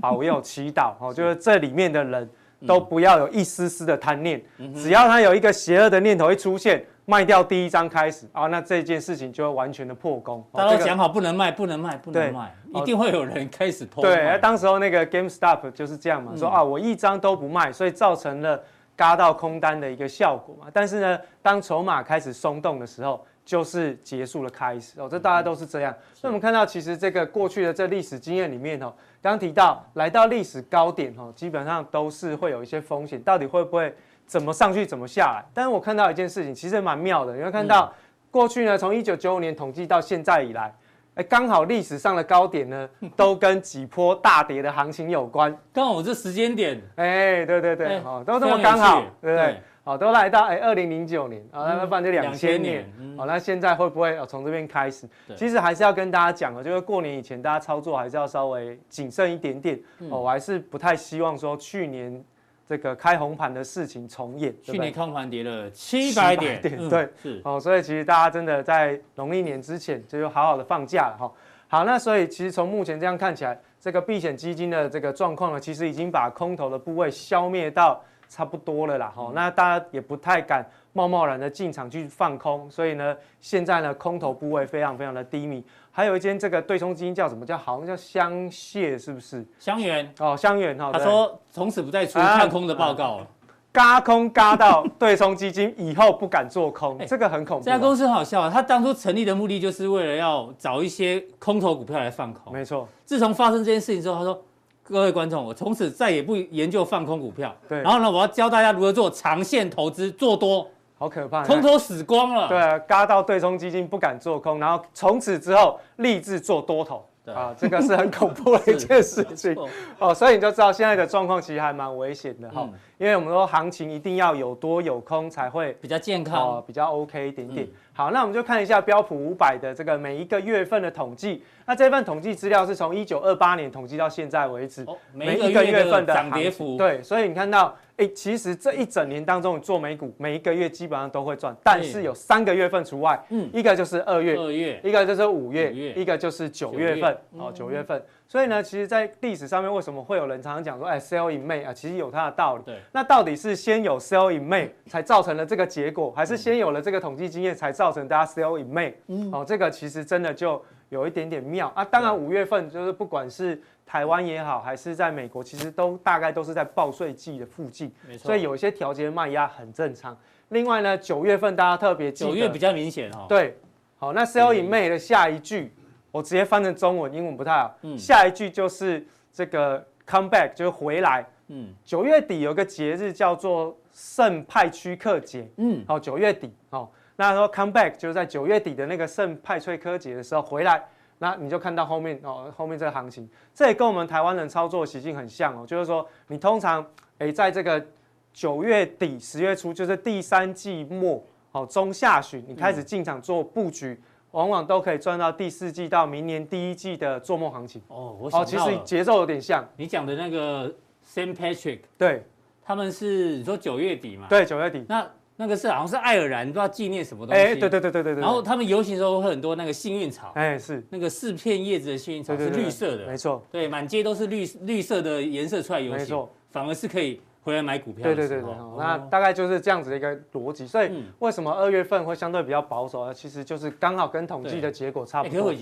[0.00, 2.28] 保佑祈祷哦，就是这里面的人
[2.66, 4.42] 都不要有一丝丝的贪念，
[4.74, 10.44] 只要他有一个邪恶的念头一出现，卖掉第一张开始啊，那这件事情就会完全的破功。
[10.52, 14.00] 大家都讲好不能卖，不能卖，不能卖，一定会有人开始偷。
[14.02, 18.62] 对，当时候那个 GameStop 就是这样嘛，说啊，我一张都不卖，所以造成了
[18.96, 20.68] 嘎到空单的一个效果嘛。
[20.72, 25.94] 但是呢，当筹码开始松动的时候，就是结束了开始哦，这大家都是这样。
[26.14, 28.92] 所以我们看到，其实这个过去的这历史经验里面哦。
[29.30, 33.90] 刚提到来到历史高点哈，基本上都是会有一些风险，到底会不会
[34.26, 35.42] 怎么上去怎么下来？
[35.54, 37.90] 但是我看到一件事情，其实蛮妙的，你会看到
[38.30, 40.74] 过去呢，从一九九五年统计到现在以来，
[41.14, 45.56] 哎，刚好历史上的高点呢， 都跟几波大跌的行情有关。
[45.72, 49.58] 刚好这时间点，哎，对对对，哦，都这么刚好，对不对？
[49.84, 52.90] 好，都来到哎，二零零九年啊，那不然就两千年。
[53.18, 55.06] 好，那现在会不会从这边开始？
[55.36, 59.78] 其实还是要跟大家讲哦，就是过年以前大家操作还是要稍微谨慎一点点。
[60.08, 62.24] 哦，我还是不太希望说去年
[62.66, 64.54] 这个开红盘的事情重演。
[64.62, 71.30] 去年开盘跌了七百点，对，是哦，所以其实大家真的在农历年之前就好好的放假了哈。
[71.68, 78.02] 好，那所以其实从目前这样看起来，这个避险基金的这个状况呢，其实已经把空头的部位消灭到。
[78.34, 85.64] 差不多了啦，哈，那大家也不太敢贸贸然的进场去放空，所以呢，现在呢，空头部位非常非常的低迷。
[85.92, 87.46] 还有一间这个对冲基金叫什么？
[87.46, 89.46] 叫好像叫香榭，是不是？
[89.60, 90.90] 香园哦，香园哈。
[90.92, 93.26] 他说从此不再出看空的报告了，
[93.70, 97.64] 嘎空嘎到对冲基金以后不敢做空，这个很恐怖。
[97.64, 102.52] 这家公司很好笑啊，他当初成立的目的就是为了要找一些空头股票来放空。
[102.52, 104.42] 没错，自从发生这件事情之后，他说。
[104.86, 107.54] 各位观众，我从此再也不研究放空股票。
[107.66, 110.68] 对，然后呢，我要教大家如何做长线投资，做多。
[110.96, 112.48] 好可怕，空头死光了。
[112.48, 117.04] 对啊，嘎到对冲基金不敢做空，然后从此之后立志做多头。
[117.24, 119.56] 对啊，这个是很恐怖的一件事情。
[119.98, 122.68] 哦，所以你就知道现在的状况其实还蛮危险的哈。
[122.70, 127.66] 嗯、因为我们说行情一定要有多有空才会比较健康，哦、比较 OK 一点点。
[127.66, 131.44] 嗯、好，那我们就看一下标普五百的这个每一个月份的统计。
[131.64, 136.76] 那这份统计资料是从一九二八年统计到现在为止，哦、每一个月份的涨跌幅。
[136.76, 148.02] 对，所以你看到，哎，其实这一整年当中，你做美股每一个月基本上都会赚，但是有三个月份除外，嗯，一个就是二月，二月，一个就是五月，月一个就是九月份，月哦，九月份。
[148.34, 152.64] 所以呢，其实，在历史上面，为什么会有人常常讲说，哎，sell in May 啊，其实有它的道理。
[152.64, 158.92] 对，那到底是先有 sell in May 才造成了这个结果，还是先有了这个统计经验才造成大家 sell in May？
[159.06, 160.60] 嗯，哦，这个其实真的就。
[160.90, 170.16] 有一点点妙啊，当然五月份就是不管是台湾也好，还是在美国，其实都大概都是在报税季的附近，没错，所以有一些调节卖压很正常。
[170.50, 173.26] 另外呢，九月份大家特别九月比较明显哈。
[173.28, 173.58] 对，
[173.96, 175.72] 好，那 sell in May 的下一句，
[176.14, 177.76] 我直接翻成中文，英文不太好。
[177.82, 181.26] 嗯，下一句就是这个 come back，就是回来。
[181.48, 185.50] 嗯，九月底有个节日叫做圣派屈克节。
[185.56, 186.88] 嗯，好，九月底，好。
[187.16, 190.80] 那说 come back 就是在九月底的那个圣派崔科节的时候回来，
[191.18, 196.86] 那你就看到后面哦，后面这个行情，这也跟我们台湾人操作的习性很像哦，就是说你通常
[197.18, 197.84] 诶在这个
[198.32, 204.02] 九月底十月初，就是第三季末哦中下旬，你开始进场做布局，嗯、
[204.34, 208.16] 往往都可以赚到第四季到明年第一季的做梦行情哦。
[208.20, 210.68] 我哦，其实节奏有点像你讲的那个
[211.06, 212.22] Saint Patrick，对，
[212.62, 214.26] 他们是你说九月底嘛？
[214.28, 215.06] 对，九月底那。
[215.36, 217.42] 那个是好像是爱尔兰，不知道纪念什么东西。
[217.42, 218.20] 哎，对对对对对对。
[218.20, 220.30] 然后他们游行的时候会很多那个幸运草。
[220.36, 223.42] 哎，是那个四片叶子的幸运草是绿色的，没错。
[223.50, 226.30] 对，满街都是绿绿色的颜色出来游行，没错。
[226.52, 228.02] 反而是可以回来买股票。
[228.02, 228.50] 对对对对。
[228.76, 230.66] 那大概就是这样子的一个逻辑。
[230.66, 233.14] 所以为什么二月份会相对比较保守呢？
[233.14, 235.52] 其实就是刚好跟统计的结果差不多。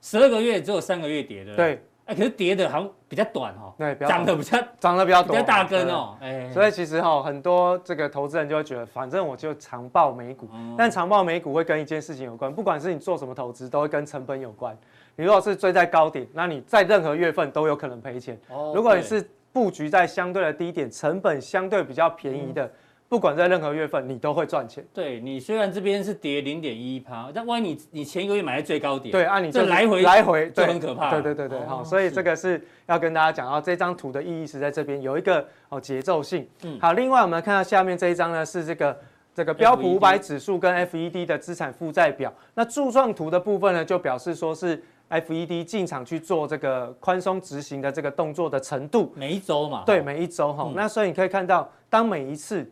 [0.00, 1.54] 十二个月只有三个月跌的。
[1.54, 1.82] 对。
[2.06, 14.78] 哎，可是跌的好像比较短哦，对，涨的比较涨的比较短，比较大根哦，哎，所以其实哈，很多这个投资人就会觉得，反正我就长报美股，但长报美股会跟一件事情有关，不管是你做什么投资，都会跟成本有关。
[15.16, 18.38] 你如果是追在高点，那你在任何月份都有可能赔钱。
[18.72, 22.70] 如果你是布局在相对的低点，成本相对比较便宜的，
[23.08, 24.84] 不管在任何月份，你都会赚钱。
[24.92, 31.10] 对，你虽然这边是跌零点一趴，但万一你你前一个月买在最高点，对，按、啊、你这来回来回就很可怕。
[31.10, 36.46] 对对对对，好、哦，所以这个是要跟大家讲到这张图的意义是在这边有一个哦节奏性。
[36.62, 38.94] 嗯，好，另外我们看到下面这一张呢是这个
[39.34, 42.30] 这个标普五百指数跟 FED 的资产负债表。
[42.52, 49.12] 那柱状图的部分呢，就表示说是 FED 进场去做这个宽松执行的这个动作的程度。
[49.14, 49.82] 每一周嘛。
[49.86, 50.72] 对，每一周哈、嗯。
[50.76, 52.70] 那所以你可以看到，当每一次。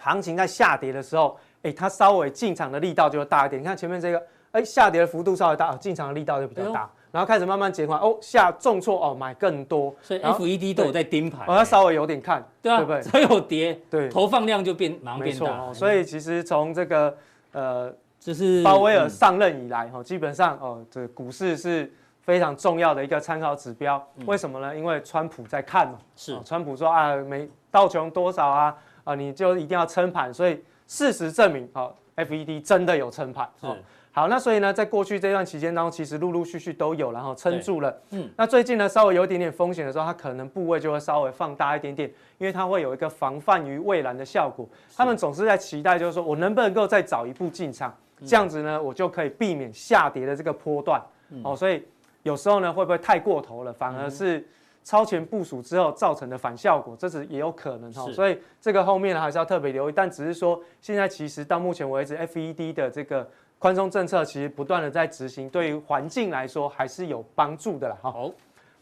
[0.00, 3.60] 行情在下跌的时候，哎、欸，它稍微进场的力道就会大一点。
[3.60, 4.18] 你看前面这个，
[4.52, 6.88] 哎、欸，下跌的幅度稍微大，进场的力道就比较大。
[7.10, 9.92] 然后开始慢慢减缓，哦，下重挫哦，买更多。
[10.00, 13.02] 所以 FED 都有在盯盘，哦，它稍微有点看，对啊，对不对？
[13.02, 15.46] 只要有跌，对，投放量就变马上变大。
[15.46, 17.12] 哦，所以其实从这个
[17.50, 17.92] 呃，
[18.28, 24.06] 就是鲍威尔上任以来，哈，基本上哦，这股市是非常重要的一个参考指标。
[24.26, 24.76] 为什么呢？
[24.76, 28.76] 因为川普在看嘛，是，川普说啊，没道琼多少啊。
[29.04, 33.48] 啊，你就一定要撑盘，所以事实证明，哦，FED 真的有撑盘。
[33.62, 33.74] 哦，
[34.12, 37.98] 好，那所以呢，在过去这段期间当中，其实陆陆续续都有，然后撑住了。
[38.10, 44.68] 嗯，那最近呢，稍微有一点点风险的时候，它可能部位就会稍微放大一点点，因为它会有一个防范于未然的效果。
[44.94, 51.02] 他们总是在期待，就是说我能不能够再早一步进场，这样子呢，我就可以避免下跌的这个波段。
[51.42, 51.84] 哦，所以
[52.22, 54.46] 有时候呢，会不会太过头了，反而是。
[54.84, 59.92] 超前部署之后造成的反效果，这是也有可能哈，所以这个后面呢还是要特别留意。
[59.94, 63.28] 但只是说，现在其实到目前为止，FED 的这个
[63.58, 67.98] 宽松政策其实不断的在执行，对于环境来说还是有帮助的啦。
[68.00, 68.30] 好，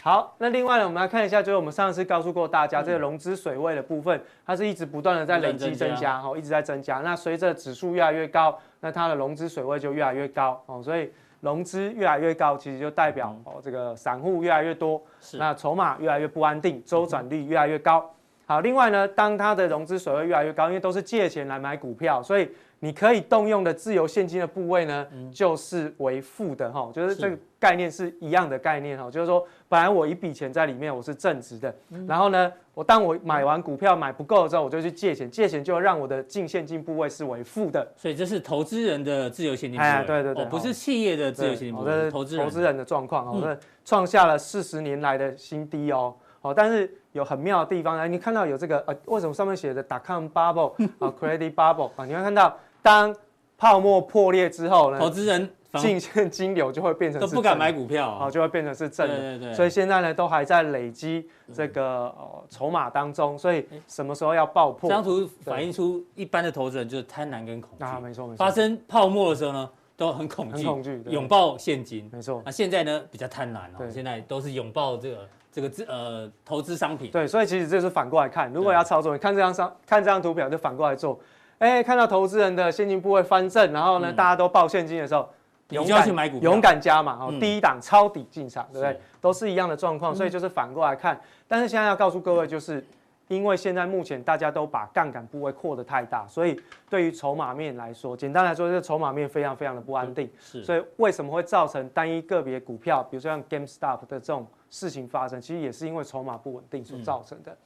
[0.07, 6.99] 好，那另外呢，我们来看一下，就是我们上次告诉过大家，这个融资水位的部分，它是一直不断的在累积增加，哈，一直在增加。
[6.99, 11.11] 那随着指数越来越高，那它的融资水位就越来越高，哦，所以。
[11.41, 15.03] 融资越来越高，其实就代表哦，这个散户越来越多，
[15.39, 18.09] 那筹码越来越不安定，周转率越来越高。
[18.47, 22.49] 好，另外呢，当它的融资水位越来越高，因为都是借钱来买股票，所以。
[22.81, 31.75] 你可以动用的自由现金的部位呢，就是为负的哈，就是这个概念是一样的概念哈，就是说，本来我一笔钱在里面，我是正值的，
[32.07, 52.55] 然后呢，我当我买完股票买不够的时候，我就去借钱，借钱就让我的净现金部位是为负的，所以这是投资人的自由现金部位，哎，对对对，不是企业的自由现金部位，投资投资人的状况哦，创下了四十年来的新低哦，哦，但是有很妙的地方呢，你看到有这个呃，为什么上面写的 dot-com bubble 啊， credit bubble 啊，你会看到。
[52.87, 53.13] 当
[53.59, 59.17] 泡沫破裂之后呢，投资人净现金流就会变成都不敢买股票啊，就会变成是正的。
[59.19, 59.55] 对对对。
[59.55, 64.89] 所以现在呢，都还在累积这个呃筹码当中，所以什么时候要爆破？
[64.89, 68.39] 这张图反映出一般的投资人就是贪婪跟恐惧啊，没错没错。
[68.39, 72.41] 发生泡沫的时候呢，都很恐惧，恐惧，拥抱现金，没错。
[72.45, 77.11] 那现在呢，比较贪婪哦，现在都是拥抱这个这个资呃投资商品。
[77.11, 81.19] 对，所以其实这是反过来看，如果要操作，你看这张商看这张图表就反过来做。
[81.59, 85.29] 哎，看到投资人的现金部位翻正，然后呢，大家都报现金的时候，
[85.71, 89.01] 勇敢去买股票，勇敢加码哦，第一档抄底进场，对不对？
[89.21, 91.19] 都是一样的状况，所以就是反过来看。
[91.49, 92.85] 但是现在要告诉各位，就是
[93.29, 100.31] 因为现在目前大家都把杠杆部位扩得太大，所以对于筹码面来说，简单来说，这个筹码面非常非常的不安定。
[100.39, 107.57] 是，所以为什么会造成单一个别股票，比如说像 GameStop 的这种事情发生，其实也是因为筹码不稳定所造成的。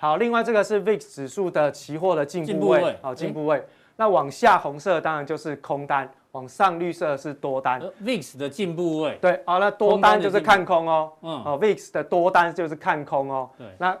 [0.00, 3.62] 好，另外这个是 VIX 指数的期货的进步位，好，进步位。
[3.96, 7.78] 那往下红色当然就是空单，往上绿色是多单。
[8.02, 11.12] VIX 的进步位，对，好，那多单就是看空哦。
[11.20, 13.50] 嗯，哦，VIX 的多单就是看空哦。
[13.58, 13.94] 对，那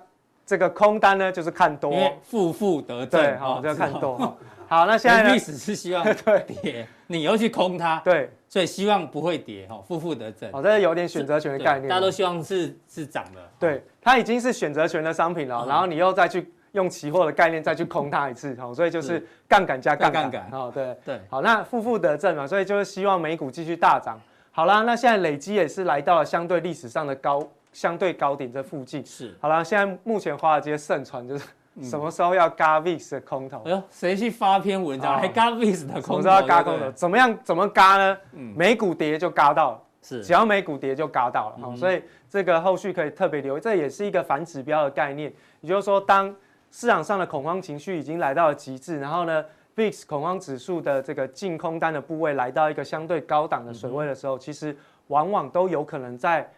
[0.50, 1.92] 这个空单呢就是看多，
[2.24, 3.22] 负负得正。
[3.22, 4.36] 对，好，就要看多。
[4.66, 6.04] 好，那现在呢？VIX 是希望
[6.44, 10.50] 跌，你又去空它，对，所以希望不会跌，哈，负负得正。
[10.52, 11.88] 哦，这是有点选择权的概念。
[11.88, 13.40] 大家都希望是是涨的。
[13.60, 16.52] 对，它已经是选择权的商品了，然后你又再去。
[16.72, 24.16] 用期货的概念再去空它一次， 好，所以就是杠杆加杠杆，好，对对，好，那负负得正嘛，所以就是希望美股继续大涨。
[24.52, 31.48] 好啦，那现在累积也是来到了相对历史上的高相对高点这附近，是，好了，现在目前华尔街盛传就是
[31.82, 33.62] 什么时候要嘎 VIX 的空头？
[33.64, 36.02] 哎呦，谁去发篇文章还嘎 VIX 的空头？
[36.02, 36.90] 什么时候要嘎空头？
[36.92, 37.38] 怎么样？
[37.42, 38.18] 怎么嘎呢？
[38.32, 46.34] 美股跌就嘎到了，是，只要美股跌就嘎到了，好，所以这个后续可以特别留意，这也是一个反指标的概念，也就是说当。
[46.72, 49.44] 市场上的恐慌情绪已经来到了极致，然后呢
[49.74, 54.76] ，VIX 恐慌指数的这个净空单的部位来到一个相对高档的水位的时候，其实
[55.08, 56.48] 往往都有可能在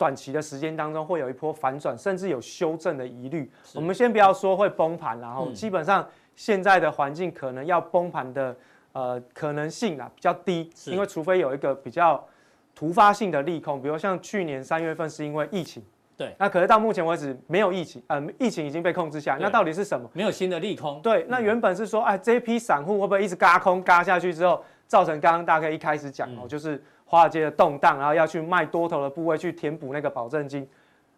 [0.00, 3.50] 短期的时间当中会有一波反转，甚至有修正的疑虑。
[3.74, 8.56] 我们先不要说会崩盘，然后基本上现在的环境可能要崩盘的
[8.92, 12.26] 呃可能性啊比较低，因为除非有一个比较
[12.74, 15.84] 突发性的利空，比如像去年三月份是因为疫情。
[16.16, 20.08] 对，那可是到目前为止没有疫情，呃，疫情已经被控制下，那到底是什么？
[20.14, 20.98] 没有新的利空。
[21.02, 30.64] 对，那原本是说，哎，这一批散户会不会一直嘎空嘎下去之后，造成刚刚大概一开始讲哦，就是华尔街的动荡，然后要去卖多头的部位去填补那个保证金。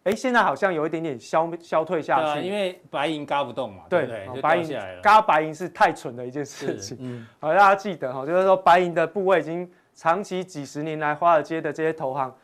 [0.05, 4.27] 哎，现在好像有一点点消消退下去，啊、因为白银嘎不动嘛，对不对？
[4.33, 6.97] 对白银嘎白银是太蠢的一件事情。
[6.99, 12.35] 嗯，好，大家记得哈，就是说白银的部位已经长期几十年来华尔街的这些投行。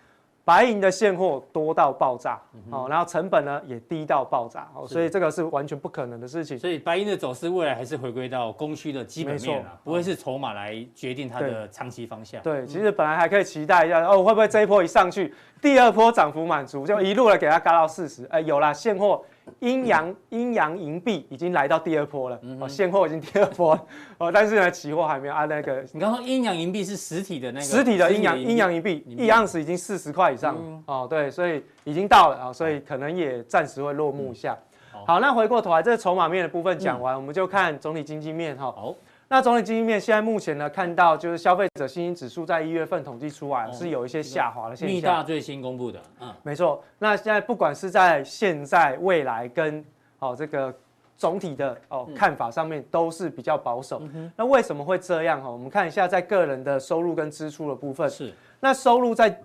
[0.50, 2.42] 白银的现货多到爆炸，
[2.72, 6.58] 哦，然后成本呢也低到爆炸，哦，所以这个是完全不可能的事情。
[6.58, 12.42] 所以白银的走势未来还是回归到供需的基本面啊，不会是筹码来决定它的长期方向。
[12.42, 15.32] 对，其实本来还可以期待一下，哦，会不会这一波一上去，
[15.62, 19.24] 第二波涨幅满足，就一路来给它嘎到四十，哎，有啦，现货。
[19.60, 23.86] 阴阳阴阳银币已经来到第二波了，哦、嗯，现货已经第二波了，
[24.20, 25.84] 哦，但是呢，期货还没有啊那个。
[25.92, 27.66] 你刚刚说阴阳银币是实体的那个？
[27.66, 34.58] 实体的阴阳阴阳银币，一盎司已经四十块以上，嗯、哦，对，所以已经到了啊，所以可能也暂时会落幕一下。
[34.94, 38.66] 嗯、好，那回过头来，这个筹码面的部分讲完，嗯、我们就看总体经济面哈。
[38.66, 38.96] 好。
[39.32, 44.96] 那总体经济面现在目前呢，看到就是消费者信心指数在一月份统计出来是有一些下滑的现象。
[44.96, 46.84] 密大最新公布的，嗯，没错。
[46.98, 49.86] 那现在不管是在现在、未来跟
[50.18, 50.74] 哦这个
[51.16, 54.02] 总体的哦看法上面都是比较保守。
[54.36, 55.48] 那为什么会这样哈？
[55.48, 58.10] 我们看一下在个人的收入跟支出的部分。
[58.10, 58.34] 是。
[58.60, 59.40] 那收入在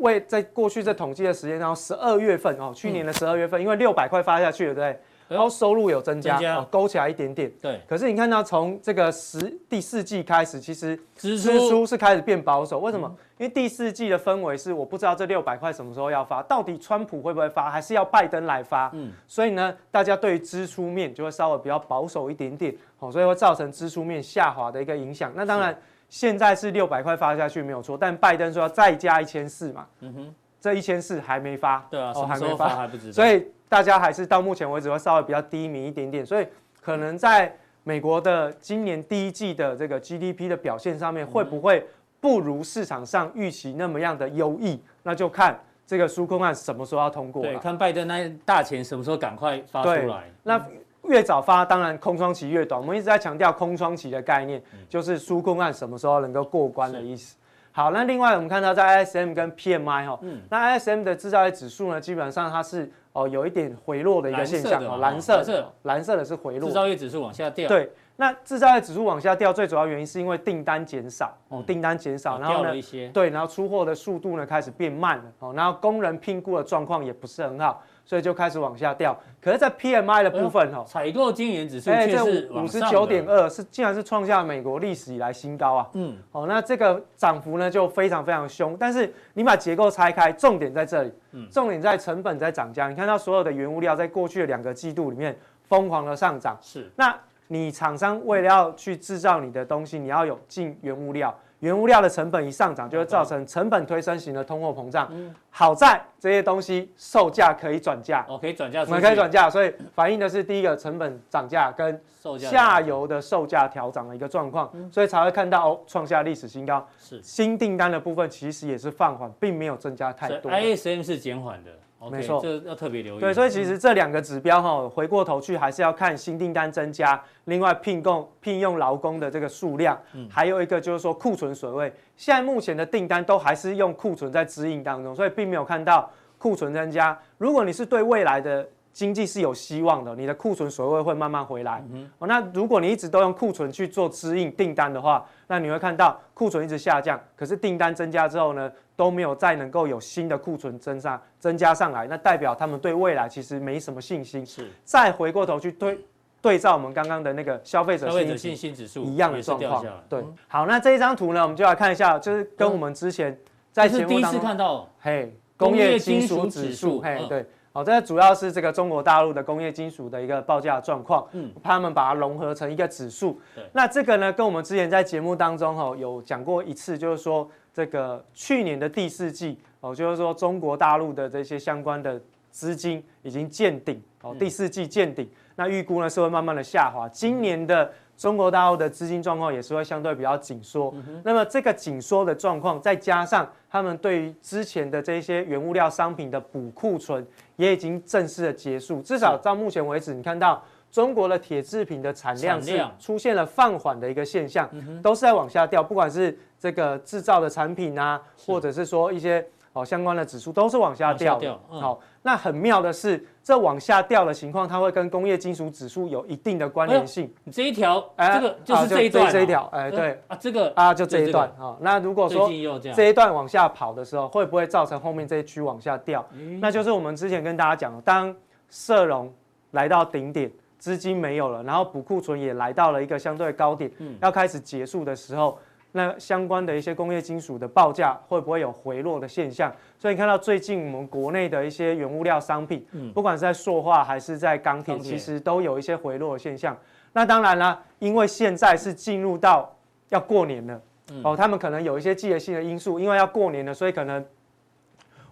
[0.00, 5.00] 为在过去这统计的时间，然后十二月份哦，去年的十二月份，因为六百块发下去了，对不对？
[5.30, 7.50] 然后收入有增加，增加哦，勾起来一点点。
[7.62, 12.80] 对，可是你看到从这个十第四季开始，其实支出是开始变保守。
[12.80, 13.06] 为什么？
[13.08, 18.90] 嗯、因为第四季的氛围是我不知道这六百块什么时候要发，到底川普会不会发，还是要拜登来发？
[18.92, 25.32] 嗯，所以呢，大家对于支出面就会稍微比较保守一点点，哦，所以会造成支出面下滑的一个影响。
[25.36, 25.76] 那当然，
[26.08, 33.46] 现在是六百块发下去没有错，但拜登说要再加一千四嘛，嗯哼，这一千四还没发，对啊，哦，还没发，还不知道，所以。
[33.70, 36.46] 大家还是到目前为止会稍微比较低迷一点点，所以
[36.80, 41.86] 可能在美国的今年第一季的这个 GDP 的表现上面，会不会
[42.20, 44.82] 不如市场上预期那么样的优异？
[45.04, 45.56] 那就看
[45.86, 47.44] 这个纾困案什么时候要通过。
[47.44, 50.24] 对，看拜登那大钱什么时候赶快发出来。
[50.42, 50.60] 那
[51.04, 52.80] 越早发，当然空窗期越短。
[52.80, 57.36] 我们一直在强调空窗期的概念，就是纾困案什么时候能够过关的意思。
[57.72, 62.90] 好，那另外我们看到在 ISM 跟 PMI 哈，那 ISM 的制造业指数呢，基本上它是。
[63.12, 67.68] 哦，有一点回落的一个现象哦，蓝色，蓝色，蓝色的是回落，制造业指数往下掉。
[67.68, 72.70] 对，那制造业指数往下掉，最主要原因是因为订单减少哦，订单减少，然后呢，
[73.12, 77.82] 对，然后出货的速度呢开始变慢了哦，然后工人聘雇的状况也不是很好。
[78.10, 85.88] 所以就开始往下掉，可是，在 PMI 的部分哦，采购经理指数却是五十九点二，是竟然是创下美国历史以来新高啊！
[85.92, 88.76] 嗯，哦，那这个涨幅呢就非常非常凶。
[88.80, 92.88] 但是你把结构拆开，重点在这里，嗯，重点在成本在涨价。
[92.88, 95.38] 你看到所有的原物料在过去的两个季度里面
[95.68, 96.90] 疯狂的上涨，是。
[96.96, 101.32] 那你厂商为了要去制造你的东西，你要有进原物料。
[101.60, 105.08] 原物料的成本一上涨，就会造成成本推升型的通货膨胀。
[105.12, 112.00] 嗯，好在这些东西售价可以转嫁，哦，可以转嫁，我们可以转嫁，所以反映的是第一个成本涨价跟
[112.38, 116.86] 下游的售价调涨的一个状况，所以才会看到哦，创下历史新高。
[116.98, 120.50] 是新订单的部分其实也是放缓，并没有增加太多。
[120.50, 121.70] ISM 是减缓的。
[122.00, 123.20] Okay, 没错，这要特别留意。
[123.20, 131.92] 对，所以其实这两个指标哈，回过头去还是要看新订单增加，另外聘供聘用劳工的这个数量，嗯，还有一个就是说库存水位。
[132.16, 137.18] 现在目前的订单都还是用库存在支应当中，所以并没有看到库存增加。
[137.36, 141.84] 如果你是对未来的经济是有希望的，你的库存水位会慢慢回来。
[141.92, 154.44] 嗯，哦，那如果你一直都用库存去做支应订单的话，那你会看到库存一直下降，可是订单增加之后呢，都没有再能够有新的库存增上增加上来，那代表他们对未来其实没什么信心。
[154.44, 155.98] 是，再回过头去对
[156.42, 159.82] 对照我们刚刚的那个消费者信心指数一样的状况。
[160.06, 163.34] 对，好，那这一张图呢，我们就来看一下，就是跟我们之前
[163.72, 167.46] 在节目当中第一次看到，嘿，工业金属指数，嘿，对。
[167.72, 173.40] 好，这主要是这个中国大陆的工业金属的一个报价状况，嗯，他们把它融合成一个指数。
[173.54, 187.92] 对，那这个呢，跟我们之前在节目当中哈有讲过一次，就是说这个去年的第四季哦，就是说中国大陆的这些相关的资金已经见顶哦，第四季见顶，那预估呢是会慢慢的下滑，今年的。
[188.20, 199.00] 中国大陆的资金状况也是会相对比较紧缩，嗯、那么这个紧缩的状况，再加上他们对于之前的这些原物料商品的补库存，也已经正式的结束。
[199.00, 204.68] 至少到目前为止，你看到中国的铁制品的产量是出现了放缓的一个现象，
[205.02, 205.82] 都是在往下掉。
[205.82, 211.38] 不管是这个制造的产品啊，或者是说一些哦相关的指数，都是往下掉。
[211.68, 217.24] 好、嗯，那很妙的是，这往下掉的情况，它会跟工业金属指数有一定的关联性。
[217.24, 221.76] 哎、你这一条，哎，这个就是这一段、啊，这一条，哎，对啊，这个啊，就这一段啊。
[221.80, 222.50] 那如果说
[222.92, 226.26] 这一段往下跑的时候，会不会造成后面这一区往下掉？
[226.32, 228.34] 嗯、那就是我们之前跟大家讲的，当
[228.68, 229.32] 社融
[229.70, 235.56] 来到顶点，资金没有了，然后补库存也来到了一个相对高点，嗯、要开始结束的时候。
[235.92, 239.74] 那相关的一些工业金属的报价会不会有回落的现象？
[239.98, 246.78] 所以你看到最近我们国内的一些原物料商品，嗯，不管是在塑化还是在钢铁，其实都有一些回落的现象。
[247.12, 249.68] 那当然啦，因为现在是进入到
[250.10, 250.80] 要过年了，
[251.24, 254.24] 哦，他们可能有一些季节性的因素，因为要过年了，所以可能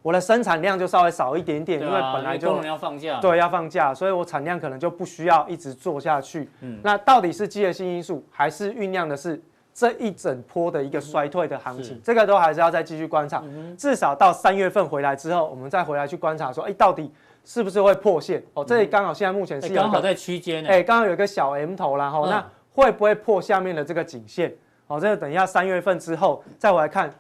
[0.03, 6.49] 我的生产量就稍微少一点点，因为本来就要放假，对，要放假，所以我产量可能就不需要一直做下去。
[6.61, 9.43] 嗯，那到底是季节性因素，还是酝酿的是？
[9.75, 13.41] 这一整波的一个衰退的行情，这个都还是要再继续观察，
[13.77, 17.13] 至少到三月份回来之后，我们再回来去观察，说，哎，到底
[17.45, 18.43] 是不是会破线？
[18.55, 22.45] 哦，这里刚好现在目前是刚好在区间，哎，刚好有一个小 M 头啦，哈，那
[22.75, 24.53] 会不会破下面的这个颈线？
[24.89, 27.15] 哦，这个等一下三月份之后再回来看，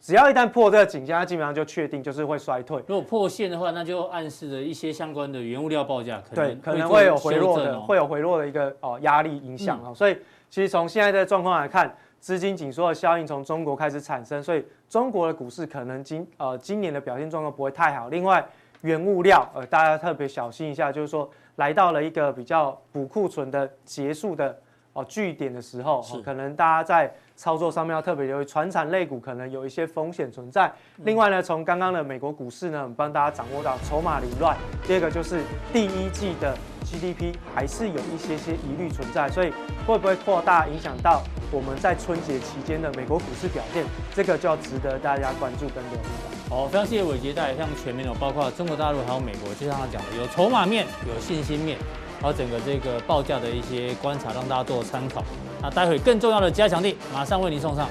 [0.00, 2.82] 只要一旦破这个颈线，它基本上就确定就是会衰退。
[2.86, 10.16] 如果破线的话，那就暗示着一些相关的原物料报价可能对可能会有回落的，会有回落的一个哦压力影响哦，所以。
[10.48, 18.08] 其实从现在的状况来看，资金紧缩的效应从中国开始产生，所以中国的股市可能今呃今年的表现状况不会太好。
[18.08, 18.42] 另外，
[18.82, 24.56] 原物料呃大家特别小心一下，就是说来到了一个比较补库存的结束的
[24.92, 30.72] 哦据点的时候，可能大家在操作上面要特别留意，传产类股可能有一些风险存在。
[31.04, 34.56] 另外呢，从刚刚的美国股市呢，我们帮大家掌握到筹码凌乱。
[34.86, 36.56] 第二个就是第一季的。
[36.86, 39.52] GDP 还是有一些些疑虑存在，所以
[39.84, 41.20] 会不会扩大影响到
[41.50, 43.84] 我们在春节期间的美国股市表现？
[44.14, 46.48] 这个就要值得大家关注跟留意了。
[46.48, 51.76] 好，非常谢谢伟杰带来非常全面的，包括中国大陆还有美国，就像他讲的，有筹码面、有信心面，
[52.22, 55.24] 还有整个这个报价的一些观察，让大家做参考。
[55.62, 57.88] 啊待会更重要的加强力马上为您送上。